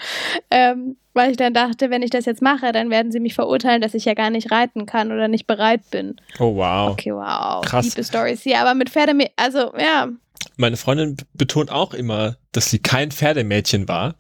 Ähm, 0.49 0.97
weil 1.13 1.29
ich 1.29 1.37
dann 1.37 1.53
dachte, 1.53 1.91
wenn 1.91 2.01
ich 2.01 2.09
das 2.09 2.25
jetzt 2.25 2.41
mache, 2.41 2.71
dann 2.71 2.89
werden 2.89 3.11
sie 3.11 3.19
mich 3.19 3.35
verurteilen, 3.35 3.83
dass 3.83 3.93
ich 3.93 4.05
ja 4.05 4.15
gar 4.15 4.31
nicht 4.31 4.51
reiten 4.51 4.87
kann 4.87 5.11
oder 5.11 5.27
nicht 5.27 5.45
bereit 5.45 5.81
bin. 5.91 6.15
Oh, 6.39 6.55
wow. 6.55 6.89
Okay, 6.89 7.13
wow. 7.13 7.63
Krass. 7.63 7.85
Liebe 7.85 8.03
Stories 8.03 8.41
hier, 8.41 8.59
aber 8.61 8.73
mit 8.73 8.89
Pferde, 8.89 9.13
also 9.35 9.71
ja. 9.77 10.09
Meine 10.57 10.77
Freundin 10.77 11.17
betont 11.35 11.69
auch 11.69 11.93
immer, 11.93 12.37
dass 12.51 12.71
sie 12.71 12.79
kein 12.79 13.11
Pferdemädchen 13.11 13.87
war, 13.87 14.15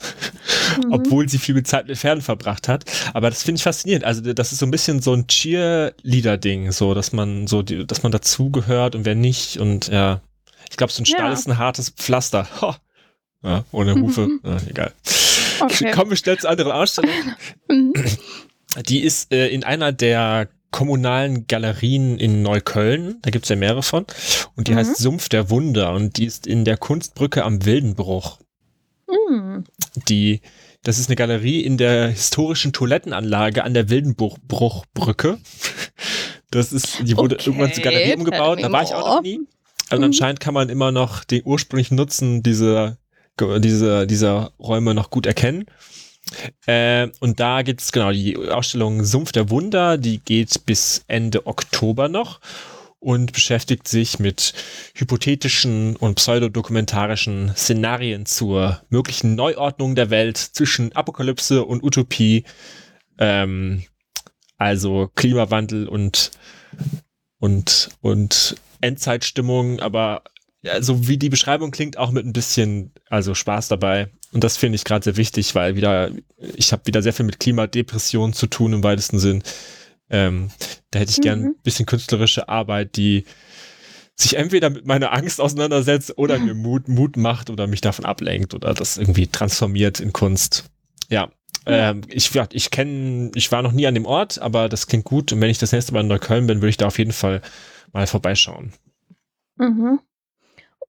mhm. 0.77 0.91
obwohl 0.91 1.27
sie 1.29 1.37
viel 1.37 1.61
Zeit 1.63 1.87
mit 1.87 1.97
Pferden 1.97 2.21
verbracht 2.21 2.67
hat. 2.67 2.85
Aber 3.13 3.29
das 3.29 3.43
finde 3.43 3.57
ich 3.57 3.63
faszinierend. 3.63 4.05
Also 4.05 4.21
das 4.33 4.51
ist 4.51 4.59
so 4.59 4.65
ein 4.65 4.71
bisschen 4.71 5.01
so 5.01 5.13
ein 5.13 5.27
Cheerleader-Ding, 5.27 6.71
so 6.71 6.93
dass 6.93 7.13
man 7.13 7.47
so, 7.47 7.61
die, 7.61 7.85
dass 7.85 8.03
man 8.03 8.11
dazugehört 8.11 8.95
und 8.95 9.05
wer 9.05 9.15
nicht 9.15 9.57
und 9.57 9.87
ja, 9.87 10.21
ich 10.69 10.77
glaube, 10.77 10.91
so 10.91 11.03
ein 11.03 11.05
Stall 11.05 11.27
ja. 11.27 11.33
ist 11.33 11.47
ein 11.47 11.57
hartes 11.57 11.89
Pflaster. 11.89 12.47
Ho. 12.61 12.75
Ja, 13.43 13.65
ohne 13.71 13.95
Hufe. 13.95 14.29
ja, 14.43 14.57
egal. 14.67 14.93
Okay. 15.59 15.91
Kommen 15.91 16.11
wir 16.11 16.17
schnell 16.17 16.37
zu 16.37 16.49
anderen 16.49 16.71
Ausstellungen. 16.71 17.35
Mhm. 17.69 17.93
Die 18.87 19.03
ist 19.03 19.31
äh, 19.31 19.49
in 19.49 19.63
einer 19.63 19.91
der 19.91 20.49
kommunalen 20.71 21.47
Galerien 21.47 22.17
in 22.17 22.41
Neukölln. 22.41 23.19
Da 23.21 23.29
gibt 23.29 23.45
es 23.45 23.49
ja 23.49 23.55
mehrere 23.55 23.83
von. 23.83 24.05
Und 24.55 24.67
die 24.67 24.71
mhm. 24.71 24.77
heißt 24.77 24.97
Sumpf 24.97 25.29
der 25.29 25.49
Wunder 25.49 25.93
und 25.93 26.17
die 26.17 26.25
ist 26.25 26.47
in 26.47 26.65
der 26.65 26.77
Kunstbrücke 26.77 27.43
am 27.43 27.63
Wildenbruch. 27.65 28.39
Mhm. 29.07 29.65
Die, 30.09 30.41
das 30.83 30.99
ist 30.99 31.09
eine 31.09 31.15
Galerie 31.15 31.61
in 31.61 31.77
der 31.77 32.09
historischen 32.09 32.73
Toilettenanlage 32.73 33.63
an 33.63 33.73
der 33.73 33.89
Wildenbruchbrücke. 33.89 35.39
Das 36.51 36.71
ist, 36.71 36.99
die 37.01 37.17
wurde 37.17 37.35
okay. 37.35 37.45
irgendwann 37.47 37.73
zur 37.73 37.83
Galerie 37.83 38.15
umgebaut. 38.15 38.61
Da 38.61 38.71
war 38.71 38.83
ich 38.83 38.93
auch 38.93 39.15
noch 39.15 39.21
nie. 39.23 39.39
Und 39.91 39.97
mhm. 39.97 40.03
anscheinend 40.03 40.39
kann 40.39 40.53
man 40.53 40.69
immer 40.69 40.91
noch 40.91 41.23
den 41.23 41.41
ursprünglichen 41.45 41.95
Nutzen 41.95 42.43
dieser, 42.43 42.97
dieser, 43.39 44.05
dieser 44.05 44.51
Räume 44.59 44.93
noch 44.93 45.09
gut 45.09 45.25
erkennen. 45.25 45.65
Äh, 46.65 47.09
und 47.19 47.39
da 47.39 47.63
gibt 47.63 47.81
es 47.81 47.91
genau 47.91 48.11
die 48.11 48.37
Ausstellung 48.37 49.03
Sumpf 49.03 49.31
der 49.31 49.49
Wunder, 49.49 49.97
die 49.97 50.19
geht 50.19 50.65
bis 50.65 51.03
Ende 51.07 51.47
Oktober 51.47 52.07
noch 52.07 52.39
und 53.03 53.33
beschäftigt 53.33 53.87
sich 53.87 54.19
mit 54.19 54.53
hypothetischen 54.95 55.95
und 55.95 56.15
pseudodokumentarischen 56.15 57.53
Szenarien 57.55 58.25
zur 58.25 58.81
möglichen 58.89 59.35
Neuordnung 59.35 59.95
der 59.95 60.09
Welt 60.09 60.37
zwischen 60.37 60.93
Apokalypse 60.93 61.65
und 61.65 61.83
Utopie, 61.83 62.45
ähm, 63.17 63.83
also 64.57 65.09
Klimawandel 65.15 65.87
und 65.87 66.31
und 67.39 67.89
und 68.01 68.55
Endzeitstimmung, 68.81 69.79
aber 69.79 70.23
ja, 70.61 70.81
so 70.81 71.07
wie 71.07 71.17
die 71.17 71.29
Beschreibung 71.29 71.71
klingt, 71.71 71.97
auch 71.97 72.11
mit 72.11 72.25
ein 72.25 72.33
bisschen, 72.33 72.93
also 73.09 73.35
Spaß 73.35 73.67
dabei. 73.67 74.09
Und 74.31 74.43
das 74.43 74.57
finde 74.57 74.77
ich 74.77 74.85
gerade 74.85 75.03
sehr 75.03 75.17
wichtig, 75.17 75.53
weil 75.55 75.75
wieder, 75.75 76.09
ich 76.55 76.71
habe 76.71 76.87
wieder 76.87 77.01
sehr 77.01 77.13
viel 77.13 77.25
mit 77.25 77.39
Klimadepression 77.39 78.33
zu 78.33 78.47
tun 78.47 78.73
im 78.73 78.83
weitesten 78.83 79.19
Sinn. 79.19 79.43
Ähm, 80.09 80.49
da 80.91 80.99
hätte 80.99 81.11
ich 81.11 81.17
mhm. 81.17 81.23
gern 81.23 81.43
ein 81.45 81.55
bisschen 81.63 81.85
künstlerische 81.85 82.49
Arbeit, 82.49 82.97
die 82.97 83.25
sich 84.15 84.37
entweder 84.37 84.69
mit 84.69 84.85
meiner 84.85 85.11
Angst 85.11 85.41
auseinandersetzt 85.41 86.17
oder 86.17 86.37
mir 86.37 86.53
Mut, 86.53 86.87
Mut 86.87 87.17
macht 87.17 87.49
oder 87.49 87.65
mich 87.67 87.81
davon 87.81 88.05
ablenkt 88.05 88.53
oder 88.53 88.73
das 88.73 88.97
irgendwie 88.97 89.27
transformiert 89.27 89.99
in 89.99 90.13
Kunst. 90.13 90.65
Ja, 91.09 91.29
Ähm, 91.65 92.01
ich 92.09 92.31
ich 92.51 92.71
kenne, 92.71 93.31
ich 93.35 93.51
war 93.51 93.61
noch 93.61 93.71
nie 93.71 93.87
an 93.87 93.93
dem 93.93 94.05
Ort, 94.05 94.39
aber 94.39 94.69
das 94.69 94.87
klingt 94.87 95.05
gut. 95.05 95.31
Und 95.31 95.41
wenn 95.41 95.49
ich 95.49 95.59
das 95.59 95.71
nächste 95.71 95.93
Mal 95.93 96.01
in 96.01 96.07
Neukölln 96.07 96.47
bin, 96.47 96.57
würde 96.59 96.69
ich 96.69 96.77
da 96.77 96.87
auf 96.87 96.97
jeden 96.97 97.13
Fall 97.13 97.41
mal 97.93 98.05
vorbeischauen. 98.07 98.73
Mhm. 99.55 99.99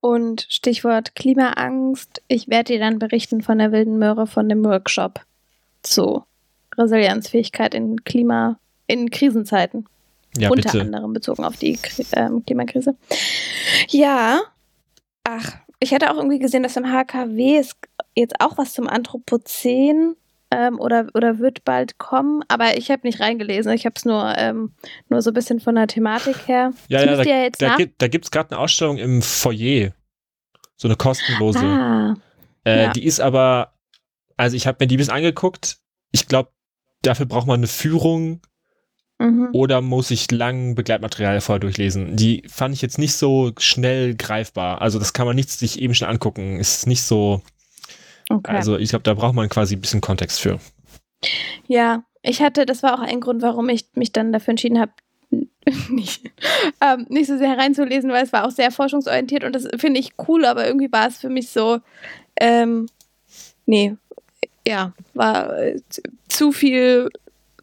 Und 0.01 0.47
Stichwort 0.49 1.15
Klimaangst. 1.15 2.21
Ich 2.27 2.47
werde 2.47 2.73
dir 2.73 2.79
dann 2.79 2.99
berichten 2.99 3.41
von 3.41 3.57
der 3.57 3.71
wilden 3.71 3.97
Möhre 3.97 4.27
von 4.27 4.49
dem 4.49 4.63
Workshop 4.65 5.21
zu 5.81 6.23
Resilienzfähigkeit 6.77 7.73
in 7.73 8.03
Klima, 8.03 8.59
in 8.87 9.09
Krisenzeiten. 9.09 9.87
Ja, 10.37 10.49
Unter 10.49 10.71
bitte. 10.71 10.81
anderem 10.81 11.13
bezogen 11.13 11.45
auf 11.45 11.57
die 11.57 11.79
ähm, 12.13 12.43
Klimakrise. 12.45 12.95
Ja. 13.89 14.41
Ach, 15.23 15.55
ich 15.79 15.91
hätte 15.91 16.11
auch 16.11 16.17
irgendwie 16.17 16.39
gesehen, 16.39 16.63
dass 16.63 16.75
im 16.77 16.91
HKW 16.91 17.57
ist 17.57 17.75
jetzt 18.15 18.39
auch 18.39 18.57
was 18.57 18.73
zum 18.73 18.87
Anthropozän 18.87 20.15
ähm, 20.51 20.79
oder, 20.79 21.07
oder 21.13 21.39
wird 21.39 21.63
bald 21.65 21.97
kommen, 21.97 22.43
aber 22.47 22.77
ich 22.77 22.91
habe 22.91 23.01
nicht 23.03 23.19
reingelesen. 23.19 23.71
Ich 23.73 23.85
habe 23.85 23.95
es 23.95 24.05
nur, 24.05 24.33
ähm, 24.37 24.71
nur 25.09 25.21
so 25.21 25.31
ein 25.31 25.33
bisschen 25.33 25.59
von 25.59 25.75
der 25.75 25.87
Thematik 25.87 26.47
her. 26.47 26.73
Ja, 26.87 27.05
Das 27.05 27.17
ja, 27.17 27.23
da, 27.23 27.29
ihr 27.29 27.43
jetzt 27.43 27.61
da, 27.61 27.75
gibt, 27.75 28.01
da 28.01 28.07
gibt's 28.07 28.31
gerade 28.31 28.51
eine 28.51 28.59
Ausstellung 28.59 28.97
im 28.97 29.21
Foyer. 29.21 29.91
So 30.77 30.87
eine 30.87 30.97
kostenlose. 30.97 31.59
Ah, 31.59 32.15
äh, 32.65 32.83
ja. 32.83 32.91
Die 32.91 33.05
ist 33.05 33.19
aber, 33.19 33.73
also 34.37 34.55
ich 34.55 34.67
habe 34.67 34.77
mir 34.81 34.87
die 34.87 34.97
bisschen 34.97 35.13
angeguckt. 35.13 35.77
Ich 36.11 36.27
glaube, 36.27 36.49
dafür 37.01 37.25
braucht 37.25 37.47
man 37.47 37.59
eine 37.59 37.67
Führung 37.67 38.41
mhm. 39.19 39.49
oder 39.53 39.81
muss 39.81 40.11
ich 40.11 40.31
lang 40.31 40.75
Begleitmaterial 40.75 41.41
vorher 41.41 41.59
durchlesen. 41.59 42.15
Die 42.15 42.43
fand 42.47 42.73
ich 42.73 42.81
jetzt 42.81 42.97
nicht 42.97 43.13
so 43.13 43.51
schnell 43.57 44.15
greifbar. 44.15 44.81
Also 44.81 44.99
das 44.99 45.13
kann 45.13 45.25
man 45.25 45.35
nicht 45.35 45.49
sich 45.49 45.79
eben 45.79 45.95
schnell 45.95 46.09
angucken. 46.09 46.59
Ist 46.59 46.87
nicht 46.87 47.03
so, 47.03 47.41
okay. 48.29 48.51
also 48.51 48.77
ich 48.77 48.89
glaube, 48.89 49.03
da 49.03 49.13
braucht 49.13 49.35
man 49.35 49.49
quasi 49.49 49.75
ein 49.75 49.81
bisschen 49.81 50.01
Kontext 50.01 50.39
für. 50.39 50.59
Ja, 51.67 52.03
ich 52.21 52.41
hatte, 52.41 52.65
das 52.65 52.83
war 52.83 52.95
auch 52.95 53.03
ein 53.03 53.21
Grund, 53.21 53.41
warum 53.41 53.69
ich 53.69 53.85
mich 53.93 54.11
dann 54.11 54.33
dafür 54.33 54.51
entschieden 54.51 54.79
habe, 54.79 54.91
nicht, 55.89 56.31
ähm, 56.81 57.05
nicht 57.09 57.27
so 57.27 57.37
sehr 57.37 57.57
reinzulesen, 57.57 58.11
weil 58.11 58.23
es 58.23 58.33
war 58.33 58.45
auch 58.45 58.51
sehr 58.51 58.71
forschungsorientiert 58.71 59.43
und 59.43 59.53
das 59.53 59.67
finde 59.77 59.99
ich 59.99 60.11
cool, 60.27 60.45
aber 60.45 60.65
irgendwie 60.65 60.91
war 60.91 61.07
es 61.07 61.17
für 61.17 61.29
mich 61.29 61.49
so, 61.49 61.79
ähm, 62.39 62.87
nee, 63.65 63.95
ja, 64.67 64.93
war 65.13 65.57
äh, 65.57 65.79
zu 66.27 66.51
viel, 66.51 67.09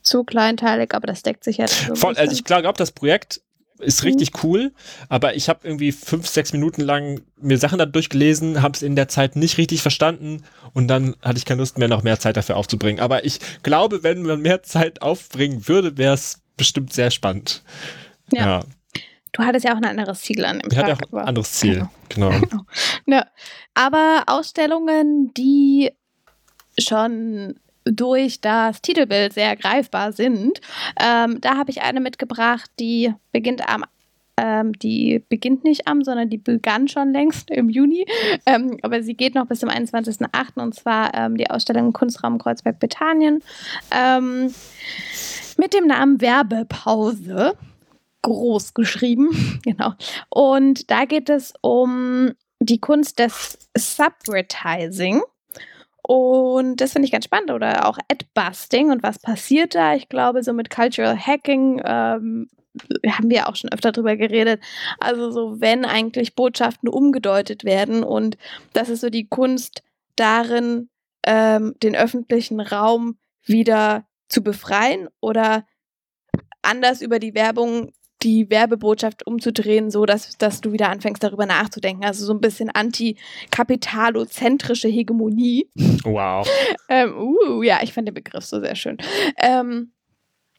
zu 0.03 0.25
kleinteilig, 0.25 0.95
aber 0.95 1.07
das 1.07 1.23
deckt 1.23 1.45
sich. 1.45 1.57
So 1.57 1.93
ein 1.93 1.97
Voll, 1.97 2.17
also 2.17 2.33
ich 2.33 2.45
glaube, 2.45 2.73
das 2.77 2.93
Projekt 2.93 3.41
ist 3.79 4.05
richtig 4.05 4.45
cool, 4.45 4.73
aber 5.09 5.35
ich 5.35 5.49
habe 5.49 5.61
irgendwie 5.65 5.93
fünf, 5.93 6.29
sechs 6.29 6.53
Minuten 6.53 6.83
lang 6.83 7.23
mir 7.41 7.59
Sachen 7.59 7.79
da 7.79 7.87
durchgelesen, 7.87 8.63
habe 8.63 8.75
es 8.75 8.83
in 8.83 8.97
der 8.97 9.09
Zeit 9.09 9.35
nicht 9.37 9.59
richtig 9.59 9.83
verstanden 9.83 10.45
und 10.73 10.89
dann 10.89 11.17
hatte 11.23 11.39
ich 11.39 11.45
keine 11.45 11.61
Lust 11.61 11.79
mehr, 11.79 11.89
noch 11.89 12.03
mehr 12.03 12.19
Zeit 12.21 12.37
dafür 12.37 12.57
aufzubringen. 12.57 13.01
Aber 13.01 13.25
ich 13.25 13.41
glaube, 13.63 14.03
wenn 14.03 14.23
man 14.23 14.41
mehr 14.41 14.63
Zeit 14.63 15.03
aufbringen 15.03 15.67
würde, 15.69 15.99
wäre 15.99 16.15
es 16.15 16.43
bestimmt 16.57 16.93
sehr 16.93 17.11
spannend. 17.11 17.63
Ja. 18.33 18.47
ja. 18.47 18.65
Du 19.33 19.43
hattest 19.43 19.65
ja 19.65 19.73
auch 19.73 19.79
ein 19.79 19.85
anderes 19.85 20.21
Ziel 20.21 20.45
an 20.45 20.61
dem 20.61 20.71
Ich 20.71 20.77
hatte 20.77 20.93
Tag. 20.93 21.09
auch 21.13 21.19
ein 21.19 21.29
anderes 21.29 21.53
Ziel. 21.53 21.89
Genau. 22.11 22.31
Ja. 23.07 23.27
Aber 23.73 24.25
Ausstellungen, 24.27 25.33
die 25.33 25.91
schon 26.79 27.59
durch 27.85 28.41
das 28.41 28.83
Titelbild 28.83 29.33
sehr 29.33 29.57
greifbar 29.57 30.13
sind, 30.13 30.61
ähm, 31.01 31.41
da 31.41 31.57
habe 31.57 31.71
ich 31.71 31.83
eine 31.83 32.01
mitgebracht, 32.01 32.71
die 32.79 33.13
beginnt 33.33 33.69
am 33.69 33.85
ähm, 34.37 34.73
die 34.73 35.23
beginnt 35.29 35.65
nicht 35.65 35.87
am, 35.87 36.03
sondern 36.03 36.31
die 36.31 36.39
begann 36.39 36.89
schon 36.89 37.13
längst 37.13 37.51
im 37.51 37.69
Juni. 37.69 38.07
Ähm, 38.47 38.79
aber 38.83 39.03
sie 39.03 39.15
geht 39.15 39.35
noch 39.35 39.47
bis 39.47 39.61
zum 39.61 39.69
21.08. 39.69 40.61
und 40.61 40.75
zwar 40.75 41.15
ähm, 41.15 41.37
die 41.37 41.51
Ausstellung 41.51 41.87
im 41.87 41.93
Kunstraum 41.93 42.39
Kreuzberg 42.39 42.79
Bethanien 42.81 43.43
ähm, 43.91 44.53
mit 45.59 45.75
dem 45.75 45.87
Namen 45.87 46.21
Werbepause. 46.21 47.55
Groß 48.23 48.75
geschrieben, 48.75 49.61
genau. 49.65 49.93
Und 50.29 50.91
da 50.91 51.05
geht 51.05 51.29
es 51.29 51.55
um 51.61 52.33
die 52.61 52.79
Kunst 52.79 53.19
des 53.19 53.59
Subvertising. 53.77 55.23
Und 56.03 56.81
das 56.81 56.93
finde 56.93 57.07
ich 57.07 57.13
ganz 57.13 57.25
spannend. 57.25 57.51
Oder 57.51 57.87
auch 57.89 57.99
Adbusting 58.11 58.91
und 58.91 59.03
was 59.03 59.19
passiert 59.19 59.75
da? 59.75 59.95
Ich 59.95 60.09
glaube, 60.09 60.43
so 60.43 60.53
mit 60.53 60.71
Cultural 60.71 61.17
Hacking 61.17 61.81
ähm, 61.85 62.49
haben 63.07 63.31
wir 63.31 63.49
auch 63.49 63.57
schon 63.57 63.73
öfter 63.73 63.93
drüber 63.93 64.17
geredet. 64.17 64.63
Also 64.99 65.31
so, 65.31 65.61
wenn 65.61 65.85
eigentlich 65.85 66.35
Botschaften 66.35 66.89
umgedeutet 66.89 67.65
werden 67.65 68.03
und 68.03 68.37
das 68.73 68.89
ist 68.89 69.01
so 69.01 69.11
die 69.11 69.29
Kunst 69.29 69.83
darin, 70.17 70.89
ähm, 71.25 71.75
den 71.83 71.95
öffentlichen 71.95 72.61
Raum 72.61 73.19
wieder 73.45 74.07
zu 74.29 74.43
befreien 74.43 75.09
oder 75.21 75.67
anders 76.63 77.03
über 77.03 77.19
die 77.19 77.35
Werbung 77.35 77.93
die 78.23 78.49
Werbebotschaft 78.51 79.27
umzudrehen, 79.27 79.91
so 79.91 80.07
dass, 80.07 80.39
dass 80.39 80.61
du 80.61 80.71
wieder 80.73 80.89
anfängst, 80.89 81.23
darüber 81.23 81.47
nachzudenken. 81.47 82.05
Also 82.05 82.25
so 82.25 82.33
ein 82.33 82.41
bisschen 82.41 82.71
anti-kapitalozentrische 82.71 84.89
Hegemonie. 84.89 85.69
Wow. 86.05 86.49
Ähm, 86.89 87.15
uh, 87.17 87.63
ja, 87.63 87.79
ich 87.83 87.93
fand 87.93 88.09
den 88.09 88.15
Begriff 88.15 88.45
so 88.45 88.61
sehr 88.61 88.75
schön. 88.75 88.99
Ähm, 89.39 89.93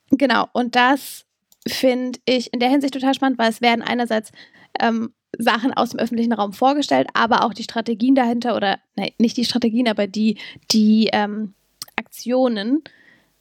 genau, 0.09 0.47
und 0.53 0.75
das 0.75 1.25
finde 1.67 2.19
ich 2.25 2.51
in 2.53 2.59
der 2.59 2.69
Hinsicht 2.69 2.93
total 2.93 3.13
spannend, 3.13 3.37
weil 3.37 3.49
es 3.49 3.61
werden 3.61 3.83
einerseits 3.83 4.31
ähm, 4.79 5.13
Sachen 5.37 5.73
aus 5.73 5.91
dem 5.91 5.99
öffentlichen 5.99 6.33
Raum 6.33 6.53
vorgestellt, 6.53 7.07
aber 7.13 7.45
auch 7.45 7.53
die 7.53 7.63
Strategien 7.63 8.15
dahinter 8.15 8.55
oder 8.55 8.79
nein, 8.95 9.11
nicht 9.19 9.37
die 9.37 9.45
Strategien, 9.45 9.87
aber 9.87 10.07
die, 10.07 10.39
die 10.71 11.09
ähm, 11.13 11.53
Aktionen, 11.95 12.83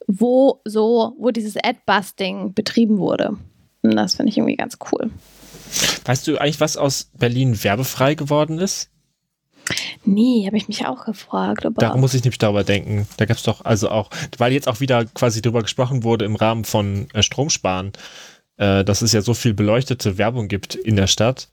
wo 0.06 0.60
so, 0.64 1.14
wo 1.18 1.30
dieses 1.30 1.56
Ad-Busting 1.56 2.52
betrieben 2.54 2.98
wurde. 2.98 3.38
Und 3.82 3.96
das 3.96 4.14
finde 4.14 4.30
ich 4.30 4.38
irgendwie 4.38 4.56
ganz 4.56 4.78
cool. 4.92 5.10
Weißt 6.04 6.26
du 6.26 6.38
eigentlich, 6.38 6.60
was 6.60 6.76
aus 6.76 7.10
Berlin 7.18 7.62
werbefrei 7.62 8.14
geworden 8.14 8.58
ist? 8.58 8.90
Nee, 10.04 10.44
habe 10.46 10.56
ich 10.56 10.68
mich 10.68 10.86
auch 10.86 11.04
gefragt. 11.04 11.64
Aber 11.64 11.80
Da 11.80 11.96
muss 11.96 12.14
ich 12.14 12.24
nämlich 12.24 12.38
darüber 12.38 12.64
denken. 12.64 13.06
Da 13.16 13.24
gab 13.24 13.36
es 13.36 13.42
doch 13.42 13.64
also 13.64 13.90
auch, 13.90 14.10
weil 14.38 14.52
jetzt 14.52 14.68
auch 14.68 14.80
wieder 14.80 15.04
quasi 15.04 15.40
drüber 15.40 15.62
gesprochen 15.62 16.02
wurde 16.02 16.24
im 16.24 16.36
Rahmen 16.36 16.64
von 16.64 17.08
äh, 17.12 17.22
Stromsparen, 17.22 17.92
äh, 18.56 18.84
dass 18.84 19.02
es 19.02 19.12
ja 19.12 19.22
so 19.22 19.34
viel 19.34 19.54
beleuchtete 19.54 20.18
Werbung 20.18 20.48
gibt 20.48 20.74
in 20.74 20.96
der 20.96 21.06
Stadt. 21.06 21.48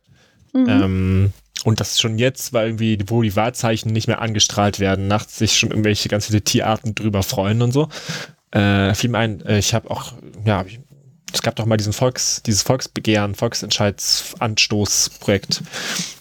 mhm. 0.53 0.65
Ähm, 0.67 1.33
und 1.65 1.81
das 1.81 1.99
schon 1.99 2.17
jetzt, 2.17 2.53
weil 2.53 2.67
irgendwie, 2.67 2.97
wo 3.07 3.21
die 3.21 3.35
Wahrzeichen 3.35 3.91
nicht 3.91 4.07
mehr 4.07 4.21
angestrahlt 4.21 4.79
werden, 4.79 5.07
nachts 5.07 5.37
sich 5.37 5.57
schon 5.57 5.71
irgendwelche 5.71 6.07
ganz 6.07 6.27
viele 6.27 6.41
Tierarten 6.41 6.95
drüber 6.95 7.21
freuen 7.21 7.61
und 7.61 7.73
so. 7.73 7.89
Äh, 8.51 8.93
fiel 8.95 9.09
mir 9.09 9.17
ein, 9.17 9.41
äh, 9.45 9.59
ich 9.59 9.73
habe 9.73 9.91
auch, 9.91 10.13
ja, 10.45 10.63
ich, 10.65 10.79
es 11.33 11.41
gab 11.41 11.55
doch 11.55 11.65
mal 11.65 11.77
diesen 11.77 11.93
Volks, 11.93 12.43
dieses 12.43 12.61
Volksbegehren, 12.63 13.33
Volksentscheidsanstoßprojekt. 13.35 15.63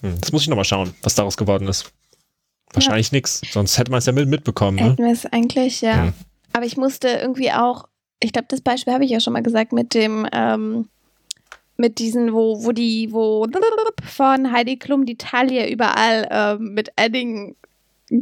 Hm, 0.02 0.20
das 0.20 0.30
muss 0.32 0.42
ich 0.42 0.48
nochmal 0.48 0.64
schauen, 0.64 0.94
was 1.02 1.14
daraus 1.14 1.36
geworden 1.36 1.68
ist. 1.68 1.92
Wahrscheinlich 2.72 3.12
nix, 3.12 3.40
sonst 3.50 3.78
hätte 3.78 3.90
man 3.90 3.98
es 3.98 4.06
ja 4.06 4.12
mit, 4.12 4.28
mitbekommen. 4.28 4.76
Ne? 4.76 4.90
Hätten 4.90 5.04
wir 5.04 5.12
es 5.12 5.26
eigentlich, 5.26 5.80
ja. 5.80 6.04
Hm. 6.04 6.12
Aber 6.52 6.66
ich 6.66 6.76
musste 6.76 7.08
irgendwie 7.08 7.50
auch, 7.52 7.88
ich 8.20 8.32
glaube, 8.32 8.46
das 8.50 8.60
Beispiel 8.60 8.92
habe 8.92 9.04
ich 9.04 9.10
ja 9.10 9.20
schon 9.20 9.32
mal 9.32 9.42
gesagt, 9.42 9.72
mit 9.72 9.94
dem, 9.94 10.28
ähm, 10.32 10.88
mit 11.76 11.98
diesen, 11.98 12.34
wo, 12.34 12.64
wo 12.64 12.72
die, 12.72 13.08
wo 13.12 13.46
von 14.04 14.52
Heidi 14.52 14.76
Klum 14.76 15.06
die 15.06 15.16
Taille 15.16 15.70
überall 15.70 16.28
ähm, 16.30 16.74
mit 16.74 16.90
Edding 16.96 17.56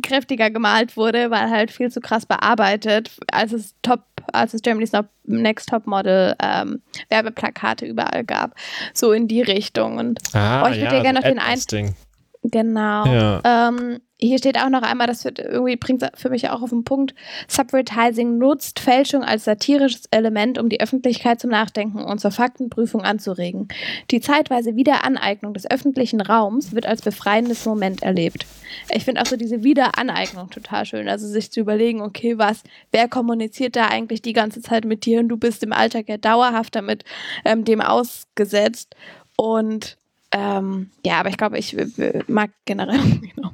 kräftiger 0.03 0.51
gemalt 0.51 0.97
wurde, 0.97 1.31
weil 1.31 1.51
halt 1.51 1.71
viel 1.71 1.91
zu 1.91 2.01
krass 2.01 2.27
bearbeitet, 2.27 3.11
als 3.33 3.53
es 3.53 3.75
Top, 3.83 4.05
als 4.33 4.55
es 4.55 4.63
Germany's 4.63 4.93
Next 5.25 5.69
Top 5.69 5.87
Model 5.87 6.35
ähm, 6.43 6.83
Werbeplakate 7.09 7.87
überall 7.87 8.25
gab. 8.25 8.55
So 8.95 9.13
in 9.13 9.29
die 9.29 9.43
Richtung. 9.43 9.99
Und 9.99 10.19
Ah, 10.35 10.65
Oh, 10.65 10.69
ich 10.71 10.81
würd 10.81 10.93
dir 10.93 11.03
gerne 11.03 11.19
noch 11.21 11.27
den 11.27 11.39
ein- 11.39 11.47
Adbusting. 11.49 11.95
genau. 12.43 13.07
Ja. 13.07 13.41
Ähm, 13.69 14.01
hier 14.19 14.39
steht 14.39 14.59
auch 14.59 14.71
noch 14.71 14.83
einmal, 14.83 15.07
das 15.07 15.25
wird 15.25 15.39
irgendwie 15.39 15.77
bringt 15.77 16.03
für 16.15 16.31
mich 16.31 16.49
auch 16.49 16.63
auf 16.63 16.71
den 16.71 16.85
Punkt, 16.85 17.15
Subvertising 17.49 18.39
nutzt 18.39 18.81
Fälschung 18.81 19.23
als 19.23 19.45
satirisches 19.45 20.07
Element, 20.11 20.59
um 20.59 20.71
die 20.71 20.81
Öffentlichkeit 20.81 21.39
zum 21.39 21.51
Nachdenken 21.51 22.03
und 22.03 22.19
zur 22.19 22.31
Faktenprüfung 22.31 23.03
anzuregen. 23.03 23.69
Die 24.11 24.21
zeitweise 24.21 24.75
Wiederaneignung 24.75 25.53
des 25.53 25.71
öffentlichen 25.71 26.23
Raums 26.23 26.75
wird 26.75 26.87
als 26.87 27.03
befreiendes 27.03 27.67
Moment 27.67 28.03
erlebt. 28.03 28.47
Ich 28.91 29.05
finde 29.05 29.21
auch 29.21 29.27
so 29.27 29.37
diese 29.37 29.63
Wiederaneignung 29.63 30.49
total 30.49 30.87
schön. 30.87 31.09
Also 31.09 31.27
sich 31.27 31.53
zu 31.53 31.61
überlegen, 31.61 32.01
okay, 32.01 32.39
was, 32.39 32.63
wer 32.93 33.09
kommuniziert 33.09 33.77
da 33.77 33.89
eigentlich 33.89 34.23
die 34.23 34.33
ganze 34.33 34.63
Zeit 34.63 34.87
mit 34.87 35.05
dir 35.05 35.21
und 35.21 35.29
du 35.29 35.37
bist 35.37 35.63
im 35.63 35.75
Alltag 35.75 36.09
ja 36.09 36.17
dauerhaft 36.17 36.75
damit 36.75 37.05
ähm, 37.45 37.65
dem 37.65 37.83
ausgesetzt. 37.83 38.97
Und 39.37 39.99
ähm, 40.33 40.91
ja, 41.05 41.21
aber 41.21 41.29
ich 41.29 41.37
glaube, 41.37 41.59
ich 41.59 41.77
äh, 41.77 42.23
mag 42.27 42.51
generell 42.65 43.01
genau, 43.35 43.53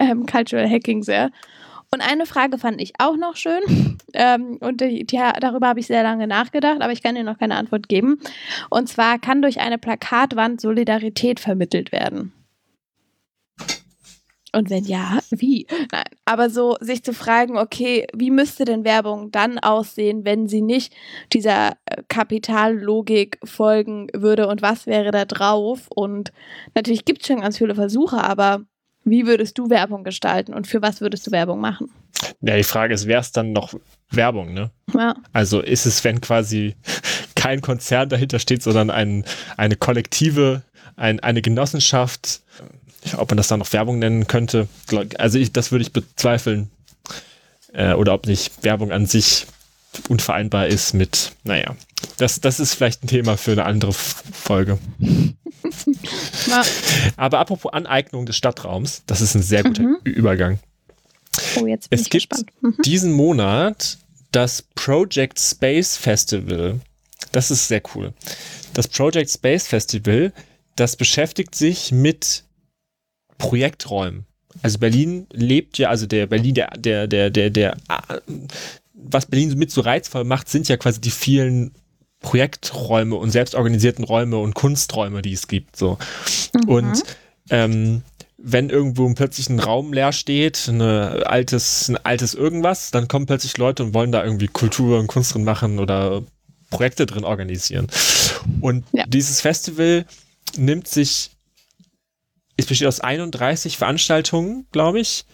ähm, 0.00 0.26
Cultural 0.26 0.68
Hacking 0.68 1.02
sehr. 1.02 1.30
Und 1.92 2.00
eine 2.00 2.26
Frage 2.26 2.58
fand 2.58 2.80
ich 2.80 2.94
auch 2.98 3.16
noch 3.16 3.36
schön. 3.36 3.62
Ähm, 4.16 4.58
und 4.60 4.80
die, 4.80 5.04
die, 5.04 5.20
darüber 5.40 5.66
habe 5.66 5.80
ich 5.80 5.88
sehr 5.88 6.04
lange 6.04 6.28
nachgedacht, 6.28 6.82
aber 6.82 6.92
ich 6.92 7.02
kann 7.02 7.16
dir 7.16 7.24
noch 7.24 7.36
keine 7.36 7.56
Antwort 7.56 7.88
geben. 7.88 8.20
Und 8.70 8.88
zwar 8.88 9.18
kann 9.18 9.42
durch 9.42 9.58
eine 9.58 9.76
Plakatwand 9.76 10.60
Solidarität 10.60 11.40
vermittelt 11.40 11.90
werden. 11.90 12.32
Und 14.54 14.70
wenn 14.70 14.84
ja, 14.84 15.18
wie? 15.30 15.66
Nein, 15.92 16.04
aber 16.24 16.48
so 16.48 16.76
sich 16.80 17.02
zu 17.02 17.12
fragen, 17.12 17.58
okay, 17.58 18.06
wie 18.14 18.30
müsste 18.30 18.64
denn 18.64 18.84
Werbung 18.84 19.30
dann 19.30 19.58
aussehen, 19.58 20.24
wenn 20.24 20.48
sie 20.48 20.62
nicht 20.62 20.94
dieser 21.32 21.72
äh, 21.86 22.02
Kapitallogik 22.08 23.38
folgen 23.44 24.08
würde 24.14 24.46
und 24.46 24.62
was 24.62 24.86
wäre 24.86 25.10
da 25.10 25.24
drauf? 25.24 25.88
Und 25.94 26.32
natürlich 26.74 27.04
gibt 27.04 27.22
es 27.22 27.26
schon 27.26 27.40
ganz 27.40 27.58
viele 27.58 27.74
Versuche, 27.74 28.22
aber 28.22 28.62
wie 29.04 29.26
würdest 29.26 29.58
du 29.58 29.68
Werbung 29.70 30.04
gestalten 30.04 30.54
und 30.54 30.66
für 30.66 30.80
was 30.80 31.00
würdest 31.00 31.26
du 31.26 31.30
Werbung 31.30 31.60
machen? 31.60 31.90
Ja, 32.40 32.56
die 32.56 32.62
Frage 32.62 32.94
ist, 32.94 33.06
wäre 33.06 33.20
es 33.20 33.32
dann 33.32 33.52
noch 33.52 33.74
Werbung, 34.10 34.54
ne? 34.54 34.70
Ja. 34.94 35.14
Also 35.32 35.60
ist 35.60 35.84
es, 35.84 36.04
wenn 36.04 36.20
quasi 36.20 36.74
kein 37.34 37.60
Konzern 37.60 38.08
dahinter 38.08 38.38
steht, 38.38 38.62
sondern 38.62 38.90
ein, 38.90 39.24
eine 39.56 39.76
kollektive, 39.76 40.62
ein, 40.96 41.20
eine 41.20 41.42
Genossenschaft, 41.42 42.42
ob 43.16 43.30
man 43.30 43.36
das 43.36 43.48
dann 43.48 43.58
noch 43.58 43.72
Werbung 43.72 43.98
nennen 43.98 44.26
könnte. 44.26 44.68
Also 45.18 45.38
ich, 45.38 45.52
das 45.52 45.72
würde 45.72 45.82
ich 45.82 45.92
bezweifeln. 45.92 46.70
Äh, 47.72 47.94
oder 47.94 48.14
ob 48.14 48.26
nicht 48.26 48.62
Werbung 48.62 48.92
an 48.92 49.06
sich 49.06 49.46
unvereinbar 50.08 50.66
ist 50.66 50.94
mit, 50.94 51.32
naja, 51.44 51.76
das, 52.16 52.40
das 52.40 52.60
ist 52.60 52.74
vielleicht 52.74 53.04
ein 53.04 53.08
Thema 53.08 53.36
für 53.36 53.52
eine 53.52 53.64
andere 53.64 53.92
Folge. 53.92 54.78
Aber 57.16 57.38
apropos 57.38 57.72
Aneignung 57.72 58.26
des 58.26 58.36
Stadtraums, 58.36 59.02
das 59.06 59.20
ist 59.20 59.34
ein 59.34 59.42
sehr 59.42 59.62
guter 59.62 59.82
mhm. 59.82 59.98
Übergang. 60.04 60.58
Oh, 61.56 61.66
jetzt 61.66 61.90
bin 61.90 61.98
es 61.98 62.06
ich 62.06 62.10
gibt 62.10 62.30
gespannt. 62.30 62.50
Mhm. 62.60 62.82
diesen 62.84 63.12
Monat 63.12 63.98
das 64.30 64.62
Project 64.74 65.38
Space 65.38 65.96
Festival. 65.96 66.80
Das 67.32 67.50
ist 67.50 67.68
sehr 67.68 67.82
cool. 67.94 68.12
Das 68.74 68.88
Project 68.88 69.30
Space 69.30 69.66
Festival, 69.66 70.32
das 70.76 70.96
beschäftigt 70.96 71.54
sich 71.54 71.92
mit 71.92 72.44
Projekträumen. 73.38 74.26
Also 74.62 74.78
Berlin 74.78 75.26
lebt 75.32 75.78
ja, 75.78 75.88
also 75.88 76.06
der 76.06 76.26
Berlin, 76.26 76.54
der, 76.54 76.70
der, 76.78 77.06
der, 77.06 77.30
der, 77.30 77.50
der, 77.50 77.76
was 78.94 79.26
Berlin 79.26 79.56
mit 79.58 79.70
so 79.70 79.80
reizvoll 79.80 80.24
macht, 80.24 80.48
sind 80.48 80.68
ja 80.68 80.76
quasi 80.76 81.00
die 81.00 81.10
vielen 81.10 81.72
Projekträume 82.20 83.16
und 83.16 83.30
selbstorganisierten 83.30 84.04
Räume 84.04 84.38
und 84.38 84.54
Kunsträume, 84.54 85.22
die 85.22 85.32
es 85.32 85.46
gibt. 85.48 85.76
So. 85.76 85.98
Mhm. 86.54 86.68
Und 86.68 87.02
ähm, 87.50 88.02
wenn 88.38 88.70
irgendwo 88.70 89.12
plötzlich 89.14 89.48
ein 89.48 89.60
Raum 89.60 89.92
leer 89.92 90.12
steht, 90.12 90.68
eine 90.68 91.24
altes, 91.26 91.88
ein 91.88 91.96
altes 91.98 92.34
irgendwas, 92.34 92.90
dann 92.90 93.08
kommen 93.08 93.26
plötzlich 93.26 93.56
Leute 93.58 93.84
und 93.84 93.94
wollen 93.94 94.12
da 94.12 94.24
irgendwie 94.24 94.48
Kultur 94.48 94.98
und 94.98 95.06
Kunst 95.06 95.34
drin 95.34 95.44
machen 95.44 95.78
oder 95.78 96.22
Projekte 96.70 97.06
drin 97.06 97.24
organisieren. 97.24 97.86
Und 98.60 98.84
ja. 98.92 99.04
dieses 99.06 99.40
Festival 99.40 100.04
nimmt 100.56 100.88
sich 100.88 101.30
es 102.56 102.66
besteht 102.66 102.88
aus 102.88 103.00
31 103.00 103.76
Veranstaltungen, 103.78 104.66
glaube 104.72 105.00
ich, 105.00 105.24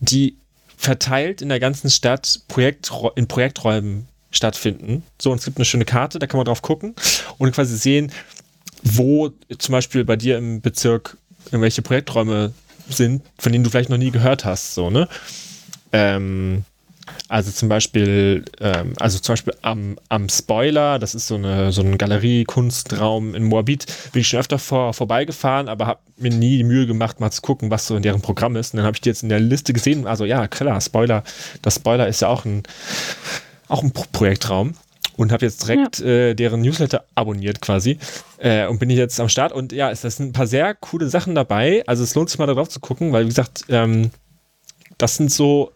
die 0.00 0.36
verteilt 0.76 1.42
in 1.42 1.48
der 1.48 1.60
ganzen 1.60 1.90
Stadt 1.90 2.40
Projekt, 2.48 2.90
in 3.14 3.28
Projekträumen 3.28 4.08
stattfinden. 4.30 5.02
So, 5.20 5.32
und 5.32 5.38
es 5.38 5.44
gibt 5.44 5.58
eine 5.58 5.64
schöne 5.64 5.84
Karte, 5.84 6.18
da 6.18 6.26
kann 6.26 6.38
man 6.38 6.44
drauf 6.44 6.62
gucken 6.62 6.94
und 7.38 7.52
quasi 7.52 7.76
sehen, 7.76 8.12
wo 8.82 9.30
zum 9.58 9.72
Beispiel 9.72 10.04
bei 10.04 10.16
dir 10.16 10.36
im 10.38 10.60
Bezirk 10.60 11.16
irgendwelche 11.46 11.82
Projekträume 11.82 12.52
sind, 12.88 13.22
von 13.38 13.52
denen 13.52 13.64
du 13.64 13.70
vielleicht 13.70 13.88
noch 13.88 13.96
nie 13.96 14.10
gehört 14.10 14.44
hast, 14.44 14.74
so, 14.74 14.90
ne? 14.90 15.08
Ähm, 15.92 16.64
also 17.28 17.50
zum 17.50 17.68
Beispiel, 17.68 18.44
ähm, 18.60 18.92
also 18.98 19.18
zum 19.18 19.32
Beispiel 19.34 19.54
am, 19.62 19.98
am 20.08 20.28
Spoiler, 20.28 20.98
das 20.98 21.14
ist 21.14 21.26
so, 21.26 21.36
eine, 21.36 21.72
so 21.72 21.82
ein 21.82 21.98
Galerie-Kunstraum 21.98 23.34
in 23.34 23.44
Moabit, 23.44 23.86
bin 24.12 24.20
ich 24.20 24.28
schon 24.28 24.40
öfter 24.40 24.58
vor, 24.58 24.92
vorbeigefahren, 24.92 25.68
aber 25.68 25.86
habe 25.86 26.00
mir 26.16 26.30
nie 26.30 26.58
die 26.58 26.64
Mühe 26.64 26.86
gemacht, 26.86 27.20
mal 27.20 27.30
zu 27.30 27.42
gucken, 27.42 27.70
was 27.70 27.86
so 27.86 27.96
in 27.96 28.02
deren 28.02 28.22
Programm 28.22 28.56
ist. 28.56 28.72
Und 28.72 28.78
dann 28.78 28.86
habe 28.86 28.96
ich 28.96 29.00
die 29.00 29.08
jetzt 29.08 29.22
in 29.22 29.28
der 29.28 29.40
Liste 29.40 29.72
gesehen. 29.72 30.06
Also 30.06 30.24
ja, 30.24 30.46
klar, 30.48 30.80
Spoiler, 30.80 31.22
das 31.62 31.76
Spoiler 31.76 32.08
ist 32.08 32.22
ja 32.22 32.28
auch 32.28 32.44
ein, 32.44 32.62
auch 33.68 33.82
ein 33.82 33.92
Projektraum 33.92 34.74
und 35.16 35.32
habe 35.32 35.44
jetzt 35.44 35.66
direkt 35.66 35.98
ja. 35.98 36.06
äh, 36.06 36.34
deren 36.34 36.60
Newsletter 36.60 37.04
abonniert 37.14 37.60
quasi 37.60 37.98
äh, 38.38 38.66
und 38.66 38.78
bin 38.78 38.90
ich 38.90 38.98
jetzt 38.98 39.18
am 39.18 39.28
Start 39.28 39.52
und 39.52 39.72
ja, 39.72 39.90
es 39.90 40.02
sind 40.02 40.20
ein 40.20 40.32
paar 40.32 40.46
sehr 40.46 40.74
coole 40.74 41.08
Sachen 41.08 41.34
dabei. 41.34 41.82
Also 41.86 42.04
es 42.04 42.14
lohnt 42.14 42.30
sich 42.30 42.38
mal 42.38 42.46
darauf 42.46 42.68
zu 42.68 42.80
gucken, 42.80 43.12
weil 43.12 43.24
wie 43.24 43.28
gesagt, 43.28 43.64
ähm, 43.68 44.10
das 44.98 45.16
sind 45.16 45.32
so 45.32 45.72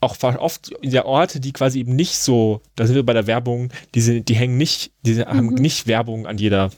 auch 0.00 0.16
oft 0.22 0.72
ja 0.82 1.04
Orte, 1.04 1.40
die 1.40 1.52
quasi 1.52 1.80
eben 1.80 1.96
nicht 1.96 2.16
so, 2.18 2.62
da 2.76 2.86
sind 2.86 2.94
wir 2.94 3.04
bei 3.04 3.14
der 3.14 3.26
Werbung, 3.26 3.70
die, 3.94 4.22
die 4.22 4.34
hängen 4.34 4.56
nicht, 4.56 4.92
die 5.02 5.14
mhm. 5.14 5.24
haben 5.24 5.54
nicht 5.54 5.86
Werbung 5.86 6.26
an 6.26 6.38
jeder 6.38 6.70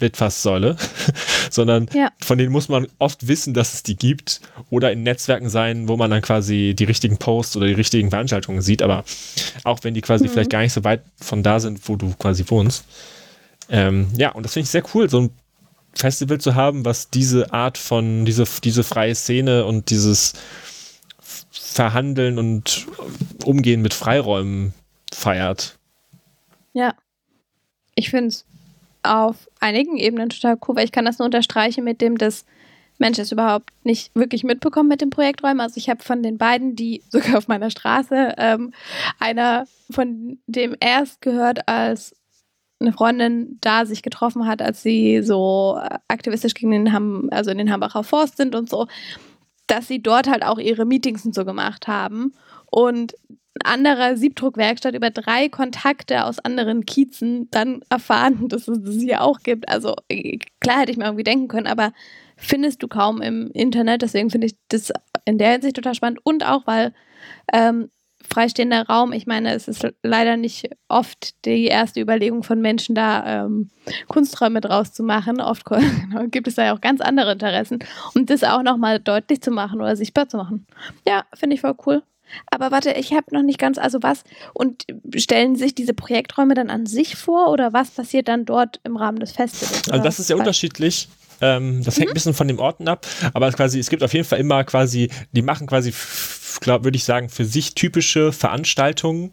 Litfaßsäule, 0.00 0.76
sondern 1.50 1.88
ja. 1.94 2.10
von 2.20 2.38
denen 2.38 2.52
muss 2.52 2.68
man 2.68 2.86
oft 2.98 3.28
wissen, 3.28 3.54
dass 3.54 3.74
es 3.74 3.82
die 3.82 3.96
gibt 3.96 4.40
oder 4.70 4.90
in 4.90 5.02
Netzwerken 5.02 5.48
sein, 5.48 5.88
wo 5.88 5.96
man 5.96 6.10
dann 6.10 6.22
quasi 6.22 6.74
die 6.76 6.84
richtigen 6.84 7.18
Posts 7.18 7.56
oder 7.58 7.66
die 7.66 7.74
richtigen 7.74 8.10
Veranstaltungen 8.10 8.62
sieht, 8.62 8.82
aber 8.82 9.04
auch 9.64 9.80
wenn 9.82 9.94
die 9.94 10.00
quasi 10.00 10.24
mhm. 10.24 10.30
vielleicht 10.30 10.50
gar 10.50 10.62
nicht 10.62 10.72
so 10.72 10.84
weit 10.84 11.02
von 11.20 11.42
da 11.42 11.60
sind, 11.60 11.88
wo 11.88 11.96
du 11.96 12.14
quasi 12.18 12.44
wohnst. 12.48 12.84
Ähm, 13.68 14.08
ja, 14.16 14.32
und 14.32 14.44
das 14.44 14.54
finde 14.54 14.64
ich 14.64 14.70
sehr 14.70 14.84
cool, 14.94 15.08
so 15.08 15.20
ein 15.20 15.30
Festival 15.92 16.38
zu 16.38 16.54
haben, 16.54 16.84
was 16.84 17.10
diese 17.10 17.52
Art 17.52 17.78
von, 17.78 18.24
diese, 18.24 18.44
diese 18.64 18.84
freie 18.84 19.14
Szene 19.14 19.64
und 19.64 19.90
dieses 19.90 20.34
Verhandeln 21.70 22.38
und 22.38 22.88
Umgehen 23.44 23.80
mit 23.80 23.94
Freiräumen 23.94 24.74
feiert. 25.12 25.78
Ja. 26.72 26.94
Ich 27.94 28.10
finde 28.10 28.28
es 28.28 28.44
auf 29.04 29.48
einigen 29.60 29.96
Ebenen 29.96 30.30
total 30.30 30.58
cool, 30.66 30.76
weil 30.76 30.84
ich 30.84 30.92
kann 30.92 31.04
das 31.04 31.18
nur 31.18 31.26
unterstreichen 31.26 31.84
mit 31.84 32.00
dem, 32.00 32.18
dass 32.18 32.44
Menschen 32.98 33.22
es 33.22 33.30
überhaupt 33.30 33.70
nicht 33.84 34.14
wirklich 34.16 34.42
mitbekommen 34.42 34.88
mit 34.88 35.00
den 35.00 35.10
Projekträumen. 35.10 35.60
Also 35.60 35.76
ich 35.76 35.88
habe 35.88 36.02
von 36.02 36.24
den 36.24 36.38
beiden, 36.38 36.74
die 36.74 37.02
sogar 37.08 37.38
auf 37.38 37.46
meiner 37.46 37.70
Straße, 37.70 38.34
ähm, 38.36 38.72
einer 39.20 39.66
von 39.90 40.38
dem 40.48 40.74
erst 40.80 41.20
gehört, 41.20 41.68
als 41.68 42.16
eine 42.80 42.92
Freundin 42.92 43.58
da 43.60 43.86
sich 43.86 44.02
getroffen 44.02 44.46
hat, 44.46 44.60
als 44.60 44.82
sie 44.82 45.22
so 45.22 45.80
aktivistisch 46.08 46.54
gegen 46.54 46.72
den 46.72 46.92
Ham, 46.92 47.28
also 47.30 47.50
in 47.50 47.58
den 47.58 47.70
Hambacher 47.70 48.02
Forst 48.02 48.38
sind 48.38 48.56
und 48.56 48.68
so 48.68 48.88
dass 49.70 49.88
sie 49.88 50.02
dort 50.02 50.28
halt 50.28 50.44
auch 50.44 50.58
ihre 50.58 50.84
Meetings 50.84 51.24
und 51.24 51.34
so 51.34 51.44
gemacht 51.44 51.86
haben. 51.86 52.32
Und 52.66 53.14
anderer 53.64 54.16
Siebdruckwerkstatt 54.16 54.94
über 54.94 55.10
drei 55.10 55.48
Kontakte 55.48 56.24
aus 56.24 56.38
anderen 56.38 56.86
Kiezen 56.86 57.48
dann 57.50 57.82
erfahren, 57.90 58.48
dass 58.48 58.68
es 58.68 58.78
sie 58.84 59.16
auch 59.16 59.40
gibt. 59.40 59.68
Also 59.68 59.94
klar 60.60 60.80
hätte 60.80 60.92
ich 60.92 60.98
mir 60.98 61.04
irgendwie 61.04 61.24
denken 61.24 61.48
können, 61.48 61.66
aber 61.66 61.92
findest 62.36 62.82
du 62.82 62.88
kaum 62.88 63.22
im 63.22 63.50
Internet. 63.52 64.02
Deswegen 64.02 64.30
finde 64.30 64.48
ich 64.48 64.54
das 64.68 64.92
in 65.24 65.38
der 65.38 65.52
Hinsicht 65.52 65.76
total 65.76 65.94
spannend. 65.94 66.20
Und 66.24 66.44
auch, 66.44 66.66
weil 66.66 66.94
ähm, 67.52 67.90
freistehender 68.28 68.86
Raum. 68.86 69.12
Ich 69.12 69.26
meine, 69.26 69.54
es 69.54 69.68
ist 69.68 69.86
leider 70.02 70.36
nicht 70.36 70.70
oft 70.88 71.44
die 71.44 71.66
erste 71.66 72.00
Überlegung 72.00 72.42
von 72.42 72.60
Menschen 72.60 72.94
da, 72.94 73.44
ähm, 73.44 73.70
Kunsträume 74.08 74.60
draus 74.60 74.92
zu 74.92 75.02
machen. 75.02 75.40
Oft 75.40 75.64
genau, 75.66 76.26
gibt 76.28 76.48
es 76.48 76.54
da 76.54 76.64
ja 76.64 76.74
auch 76.74 76.80
ganz 76.80 77.00
andere 77.00 77.32
Interessen. 77.32 77.80
Und 78.14 78.30
das 78.30 78.44
auch 78.44 78.62
nochmal 78.62 79.00
deutlich 79.00 79.40
zu 79.40 79.50
machen 79.50 79.80
oder 79.80 79.96
sichtbar 79.96 80.28
zu 80.28 80.36
machen. 80.36 80.66
Ja, 81.06 81.24
finde 81.34 81.54
ich 81.54 81.60
voll 81.60 81.74
cool. 81.86 82.02
Aber 82.50 82.70
warte, 82.70 82.92
ich 82.92 83.12
habe 83.12 83.26
noch 83.32 83.42
nicht 83.42 83.58
ganz, 83.58 83.76
also 83.78 84.02
was, 84.02 84.22
und 84.54 84.84
stellen 85.16 85.56
sich 85.56 85.74
diese 85.74 85.94
Projekträume 85.94 86.54
dann 86.54 86.70
an 86.70 86.86
sich 86.86 87.16
vor 87.16 87.50
oder 87.50 87.72
was 87.72 87.90
passiert 87.90 88.28
dann 88.28 88.44
dort 88.44 88.80
im 88.84 88.96
Rahmen 88.96 89.18
des 89.18 89.32
Festivals? 89.32 89.90
Also 89.90 90.04
das 90.04 90.20
ist 90.20 90.30
ja 90.30 90.36
unterschiedlich. 90.36 91.08
Ähm, 91.40 91.82
das 91.82 91.96
mhm. 91.96 92.00
hängt 92.00 92.10
ein 92.10 92.14
bisschen 92.14 92.34
von 92.34 92.48
dem 92.48 92.58
Orten 92.58 92.88
ab, 92.88 93.06
aber 93.32 93.50
quasi, 93.52 93.78
es 93.78 93.90
gibt 93.90 94.02
auf 94.02 94.12
jeden 94.12 94.26
Fall 94.26 94.38
immer 94.38 94.64
quasi, 94.64 95.10
die 95.32 95.42
machen 95.42 95.66
quasi 95.66 95.92
glaube, 96.60 96.84
würde 96.84 96.96
ich 96.96 97.04
sagen, 97.04 97.28
für 97.28 97.44
sich 97.44 97.74
typische 97.74 98.32
Veranstaltungen, 98.32 99.30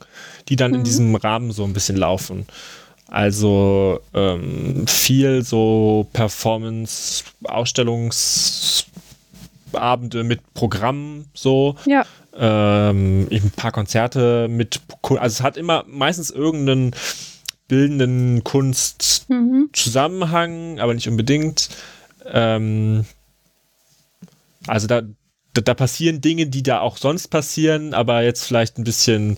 die 0.50 0.56
dann 0.56 0.72
mhm. 0.72 0.78
in 0.78 0.84
diesem 0.84 1.15
Rahmen 1.15 1.52
so 1.52 1.63
ein 1.63 1.74
bisschen 1.74 1.98
laufen. 1.98 2.48
Also 3.10 4.02
ähm, 4.13 4.86
viel 4.88 5.43
so 5.43 6.08
Performance, 6.12 7.24
Ausstellungsabende 7.43 10.24
mit 10.24 10.54
Programmen 10.54 11.26
so. 11.34 11.76
Ja. 11.86 12.06
Ähm, 12.39 13.28
ein 13.32 13.52
paar 13.56 13.72
Konzerte 13.72 14.48
mit, 14.50 14.82
also 15.02 15.26
es 15.26 15.41
hat 15.41 15.58
immer 15.58 15.86
meistens 15.88 16.30
irgendeinen 16.30 16.93
bildenden 17.67 18.43
Kunstzusammenhang, 18.43 20.74
mhm. 20.74 20.80
aber 20.80 20.93
nicht 20.93 21.08
unbedingt. 21.08 21.70
Ähm, 22.31 23.05
also 24.67 24.87
da, 24.87 25.01
da, 25.53 25.61
da, 25.61 25.73
passieren 25.73 26.21
Dinge, 26.21 26.47
die 26.47 26.63
da 26.63 26.81
auch 26.81 26.97
sonst 26.97 27.29
passieren, 27.29 27.93
aber 27.93 28.23
jetzt 28.23 28.43
vielleicht 28.43 28.77
ein 28.77 28.83
bisschen 28.83 29.37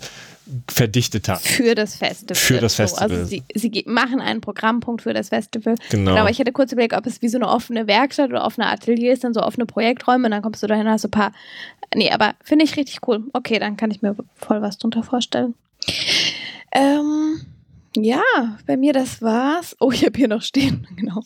verdichteter. 0.67 1.35
Für 1.35 1.75
das 1.75 1.95
Festival. 1.95 2.35
Für 2.35 2.59
das 2.59 2.75
Festival. 2.75 3.09
So, 3.09 3.15
also 3.15 3.25
sie, 3.27 3.43
sie, 3.53 3.83
machen 3.87 4.19
einen 4.19 4.41
Programmpunkt 4.41 5.03
für 5.03 5.13
das 5.13 5.29
Festival. 5.29 5.75
Genau. 5.91 6.15
Aber 6.15 6.29
ich 6.29 6.39
hätte 6.39 6.51
kurz 6.51 6.71
überlegt, 6.71 6.95
ob 6.95 7.05
es 7.05 7.21
wie 7.21 7.29
so 7.29 7.37
eine 7.37 7.47
offene 7.47 7.87
Werkstatt 7.87 8.31
oder 8.31 8.43
offene 8.43 8.67
Ateliers 8.67 9.21
sind, 9.21 9.33
so 9.33 9.41
offene 9.41 9.65
Projekträume 9.65 10.25
und 10.25 10.31
dann 10.31 10.41
kommst 10.41 10.63
du 10.63 10.67
dahin 10.67 10.87
und 10.87 10.93
hast 10.93 11.03
so 11.03 11.07
ein 11.07 11.11
paar. 11.11 11.31
Nee, 11.93 12.11
aber 12.11 12.33
finde 12.43 12.65
ich 12.65 12.75
richtig 12.77 13.07
cool. 13.07 13.23
Okay, 13.33 13.59
dann 13.59 13.77
kann 13.77 13.91
ich 13.91 14.01
mir 14.01 14.15
voll 14.35 14.61
was 14.61 14.77
drunter 14.77 15.03
vorstellen. 15.03 15.53
Ähm, 16.71 17.41
ja, 17.95 18.21
bei 18.65 18.77
mir 18.77 18.93
das 18.93 19.21
war's. 19.21 19.75
Oh, 19.79 19.91
ich 19.91 20.05
habe 20.05 20.17
hier 20.17 20.27
noch 20.27 20.41
stehen, 20.41 20.87
genau. 20.95 21.21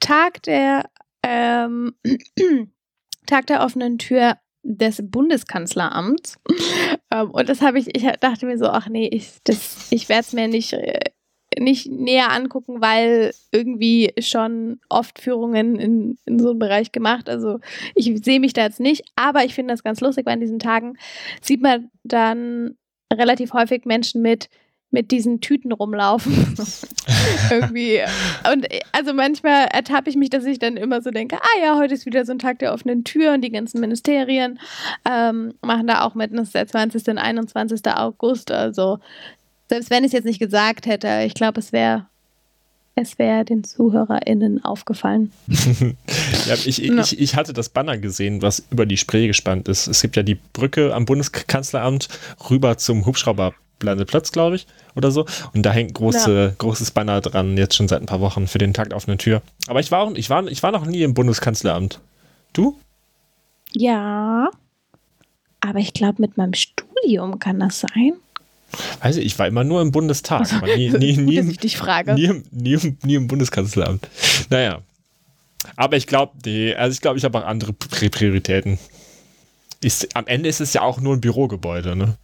Tag 0.00 0.42
der 0.42 0.84
ähm, 1.24 1.94
Tag 3.26 3.46
der 3.46 3.64
offenen 3.64 3.98
Tür 3.98 4.36
des 4.62 5.02
Bundeskanzleramts. 5.02 6.38
Ähm, 7.10 7.30
und 7.30 7.48
das 7.48 7.60
habe 7.60 7.78
ich, 7.78 7.94
ich 7.94 8.02
dachte 8.20 8.46
mir 8.46 8.58
so, 8.58 8.66
ach 8.66 8.88
nee, 8.88 9.08
ich, 9.08 9.32
ich 9.90 10.08
werde 10.08 10.20
es 10.20 10.32
mir 10.32 10.48
nicht, 10.48 10.72
äh, 10.72 11.00
nicht 11.58 11.90
näher 11.90 12.32
angucken, 12.32 12.80
weil 12.80 13.32
irgendwie 13.52 14.12
schon 14.18 14.80
oft 14.88 15.20
Führungen 15.20 15.78
in, 15.78 16.18
in 16.24 16.38
so 16.38 16.50
einem 16.50 16.58
Bereich 16.58 16.92
gemacht. 16.92 17.28
Also 17.28 17.60
ich 17.94 18.24
sehe 18.24 18.40
mich 18.40 18.52
da 18.54 18.64
jetzt 18.64 18.80
nicht, 18.80 19.04
aber 19.16 19.44
ich 19.44 19.54
finde 19.54 19.72
das 19.72 19.84
ganz 19.84 20.00
lustig, 20.00 20.26
weil 20.26 20.34
an 20.34 20.40
diesen 20.40 20.58
Tagen 20.58 20.96
sieht 21.40 21.62
man 21.62 21.90
dann 22.02 22.76
relativ 23.12 23.52
häufig 23.52 23.84
Menschen 23.84 24.22
mit 24.22 24.48
mit 24.94 25.10
diesen 25.10 25.40
Tüten 25.40 25.72
rumlaufen. 25.72 26.54
Irgendwie. 27.50 28.00
Und 28.50 28.66
also 28.92 29.12
manchmal 29.12 29.66
ertappe 29.66 30.08
ich 30.08 30.16
mich, 30.16 30.30
dass 30.30 30.44
ich 30.44 30.58
dann 30.58 30.76
immer 30.76 31.02
so 31.02 31.10
denke, 31.10 31.36
ah 31.36 31.60
ja, 31.62 31.76
heute 31.76 31.92
ist 31.92 32.06
wieder 32.06 32.24
so 32.24 32.32
ein 32.32 32.38
Tag 32.38 32.60
der 32.60 32.72
offenen 32.72 33.04
Tür 33.04 33.34
und 33.34 33.42
die 33.42 33.50
ganzen 33.50 33.80
Ministerien 33.80 34.58
ähm, 35.04 35.54
machen 35.60 35.88
da 35.88 36.02
auch 36.02 36.14
mit. 36.14 36.32
das 36.32 36.48
ist 36.48 36.54
der 36.54 36.66
20. 36.66 37.08
und 37.08 37.18
21. 37.18 37.82
August. 37.94 38.52
Also 38.52 39.00
selbst 39.68 39.90
wenn 39.90 40.04
ich 40.04 40.08
es 40.08 40.12
jetzt 40.12 40.24
nicht 40.24 40.38
gesagt 40.38 40.86
hätte, 40.86 41.24
ich 41.26 41.34
glaube, 41.34 41.58
es 41.58 41.72
wäre 41.72 42.06
es 42.96 43.18
wäre 43.18 43.44
den 43.44 43.64
ZuhörerInnen 43.64 44.64
aufgefallen. 44.64 45.32
ja, 46.46 46.54
ich, 46.64 46.80
ich, 46.80 47.20
ich 47.20 47.34
hatte 47.34 47.52
das 47.52 47.68
Banner 47.68 47.98
gesehen, 47.98 48.40
was 48.40 48.62
über 48.70 48.86
die 48.86 48.96
Spree 48.96 49.26
gespannt 49.26 49.66
ist. 49.66 49.88
Es 49.88 50.00
gibt 50.00 50.14
ja 50.14 50.22
die 50.22 50.36
Brücke 50.36 50.94
am 50.94 51.04
Bundeskanzleramt 51.04 52.08
rüber 52.48 52.78
zum 52.78 53.04
Hubschrauberlandeplatz, 53.74 54.32
glaube 54.32 54.56
ich, 54.56 54.66
oder 54.94 55.10
so. 55.10 55.26
Und 55.52 55.62
da 55.64 55.72
hängt 55.72 55.94
große, 55.94 56.46
ja. 56.50 56.54
großes 56.58 56.90
Banner 56.90 57.20
dran, 57.20 57.56
jetzt 57.56 57.76
schon 57.76 57.88
seit 57.88 58.00
ein 58.00 58.06
paar 58.06 58.20
Wochen 58.20 58.46
für 58.46 58.58
den 58.58 58.74
Takt 58.74 58.94
auf 58.94 59.08
eine 59.08 59.18
Tür. 59.18 59.42
Aber 59.66 59.80
ich 59.80 59.90
war, 59.90 60.00
auch, 60.00 60.14
ich, 60.14 60.30
war, 60.30 60.46
ich 60.46 60.62
war 60.62 60.72
noch 60.72 60.86
nie 60.86 61.02
im 61.02 61.14
Bundeskanzleramt. 61.14 62.00
Du? 62.52 62.78
Ja. 63.72 64.50
Aber 65.60 65.78
ich 65.78 65.92
glaube, 65.92 66.20
mit 66.20 66.36
meinem 66.36 66.54
Studium 66.54 67.38
kann 67.38 67.60
das 67.60 67.80
sein. 67.80 68.14
Weiß 69.02 69.16
ich, 69.16 69.26
ich 69.26 69.38
war 69.38 69.46
immer 69.46 69.64
nur 69.64 69.80
im 69.82 69.92
Bundestag, 69.92 70.40
also, 70.40 70.56
aber 70.56 70.76
nie, 70.76 70.90
nie, 70.98 71.16
nie, 71.16 71.36
im, 71.36 71.56
ich 71.60 71.76
frage. 71.76 72.14
Nie, 72.14 72.42
nie, 72.50 72.96
nie, 73.02 73.14
im 73.14 73.28
Bundeskanzleramt. 73.28 74.08
Naja. 74.50 74.80
Aber 75.76 75.96
ich 75.96 76.06
glaube, 76.06 76.32
nee, 76.44 76.74
also 76.74 76.92
ich 76.92 77.00
glaube, 77.00 77.18
ich 77.18 77.24
habe 77.24 77.38
auch 77.38 77.46
andere 77.46 77.72
Prioritäten. 77.72 78.78
Ist, 79.80 80.14
am 80.16 80.26
Ende 80.26 80.48
ist 80.48 80.60
es 80.60 80.72
ja 80.72 80.82
auch 80.82 81.00
nur 81.00 81.14
ein 81.14 81.20
Bürogebäude, 81.20 81.96
ne? 81.96 82.16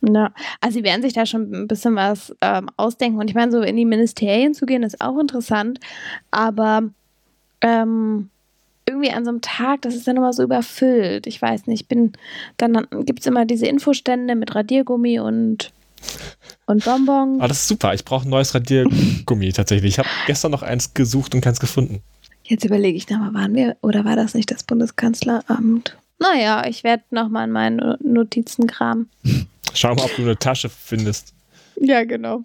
Ja, 0.00 0.32
also 0.60 0.78
sie 0.78 0.84
werden 0.84 1.02
sich 1.02 1.12
da 1.12 1.24
schon 1.26 1.50
ein 1.52 1.68
bisschen 1.68 1.96
was 1.96 2.34
ähm, 2.40 2.68
ausdenken. 2.76 3.18
Und 3.18 3.28
ich 3.28 3.34
meine, 3.34 3.52
so 3.52 3.60
in 3.60 3.76
die 3.76 3.84
Ministerien 3.84 4.54
zu 4.54 4.66
gehen, 4.66 4.82
ist 4.82 5.00
auch 5.00 5.18
interessant. 5.18 5.80
Aber 6.30 6.82
ähm, 7.62 8.28
irgendwie 8.86 9.10
an 9.10 9.24
so 9.24 9.30
einem 9.30 9.40
Tag, 9.40 9.82
das 9.82 9.94
ist 9.94 10.06
dann 10.06 10.16
immer 10.16 10.32
so 10.32 10.42
überfüllt. 10.42 11.26
Ich 11.26 11.40
weiß 11.40 11.66
nicht, 11.66 11.82
ich 11.82 11.88
bin, 11.88 12.12
dann 12.56 12.86
gibt 13.04 13.20
es 13.20 13.26
immer 13.26 13.46
diese 13.46 13.66
Infostände 13.66 14.34
mit 14.34 14.54
Radiergummi 14.54 15.20
und, 15.20 15.72
und 16.66 16.84
Bonbons. 16.84 17.40
Ah, 17.40 17.48
das 17.48 17.60
ist 17.60 17.68
super. 17.68 17.94
Ich 17.94 18.04
brauche 18.04 18.28
ein 18.28 18.30
neues 18.30 18.54
Radiergummi 18.54 19.52
tatsächlich. 19.52 19.94
Ich 19.94 19.98
habe 19.98 20.08
gestern 20.26 20.50
noch 20.50 20.62
eins 20.62 20.92
gesucht 20.92 21.34
und 21.34 21.40
keins 21.40 21.60
gefunden. 21.60 22.02
Jetzt 22.44 22.64
überlege 22.64 22.96
ich 22.96 23.08
nochmal, 23.08 23.32
waren 23.32 23.54
wir 23.54 23.76
oder 23.80 24.04
war 24.04 24.16
das 24.16 24.34
nicht 24.34 24.50
das 24.50 24.64
Bundeskanzleramt? 24.64 25.96
Naja, 26.18 26.66
ich 26.66 26.84
werde 26.84 27.04
nochmal 27.10 27.46
in 27.46 27.52
meinen 27.52 27.96
Notizen 28.02 28.66
kramen. 28.66 29.08
Schau 29.74 29.94
mal, 29.94 30.04
ob 30.04 30.16
du 30.16 30.22
eine 30.22 30.38
Tasche 30.38 30.68
findest. 30.68 31.34
Ja, 31.76 32.04
genau. 32.04 32.42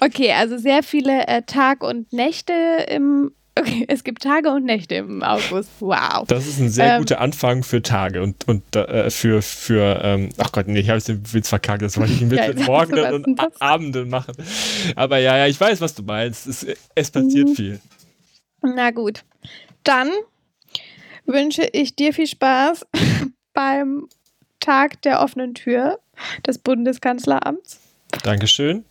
Okay, 0.00 0.32
also 0.32 0.58
sehr 0.58 0.82
viele 0.82 1.26
äh, 1.26 1.42
Tag 1.42 1.82
und 1.82 2.12
Nächte 2.12 2.52
im 2.88 3.32
Okay, 3.60 3.84
es 3.88 4.04
gibt 4.04 4.22
Tage 4.22 4.50
und 4.50 4.64
Nächte 4.64 4.96
im 4.96 5.22
August. 5.22 5.70
Wow. 5.80 6.26
Das 6.26 6.46
ist 6.46 6.60
ein 6.60 6.70
sehr 6.70 6.94
ähm, 6.94 6.98
guter 7.00 7.20
Anfang 7.20 7.62
für 7.62 7.82
Tage 7.82 8.22
und, 8.22 8.46
und 8.46 8.76
äh, 8.76 9.10
für, 9.10 9.42
für 9.42 10.00
ähm, 10.02 10.30
ach 10.38 10.52
Gott, 10.52 10.68
nee, 10.68 10.80
ich 10.80 10.90
habe 10.90 11.00
den 11.00 11.32
Witz 11.32 11.48
verkackt, 11.48 11.82
das 11.82 11.98
wollte 11.98 12.12
ich 12.12 12.20
mit 12.20 12.32
ja, 12.58 12.64
Morgen 12.64 12.98
und 12.98 13.60
Abenden 13.60 14.08
machen. 14.08 14.34
Aber 14.96 15.18
ja, 15.18 15.36
ja, 15.36 15.46
ich 15.46 15.60
weiß, 15.60 15.80
was 15.80 15.94
du 15.94 16.02
meinst. 16.02 16.46
Es, 16.46 16.66
es 16.94 17.10
passiert 17.10 17.48
mhm. 17.48 17.54
viel. 17.54 17.80
Na 18.62 18.90
gut. 18.90 19.24
Dann 19.84 20.10
wünsche 21.26 21.68
ich 21.72 21.96
dir 21.96 22.12
viel 22.12 22.26
Spaß 22.26 22.86
beim 23.52 24.08
Tag 24.60 25.02
der 25.02 25.20
offenen 25.20 25.54
Tür 25.54 25.98
des 26.46 26.58
Bundeskanzleramts. 26.58 27.80
Dankeschön. 28.22 28.84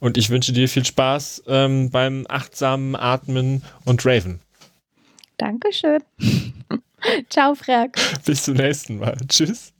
Und 0.00 0.16
ich 0.16 0.30
wünsche 0.30 0.52
dir 0.52 0.68
viel 0.68 0.84
Spaß 0.84 1.44
ähm, 1.48 1.90
beim 1.90 2.24
achtsamen 2.28 2.94
Atmen 2.94 3.62
und 3.84 4.04
Raven. 4.06 4.40
Dankeschön. 5.38 6.02
Ciao, 7.30 7.54
Frag. 7.54 7.98
Bis 8.24 8.44
zum 8.44 8.54
nächsten 8.54 8.98
Mal. 8.98 9.16
Tschüss. 9.28 9.72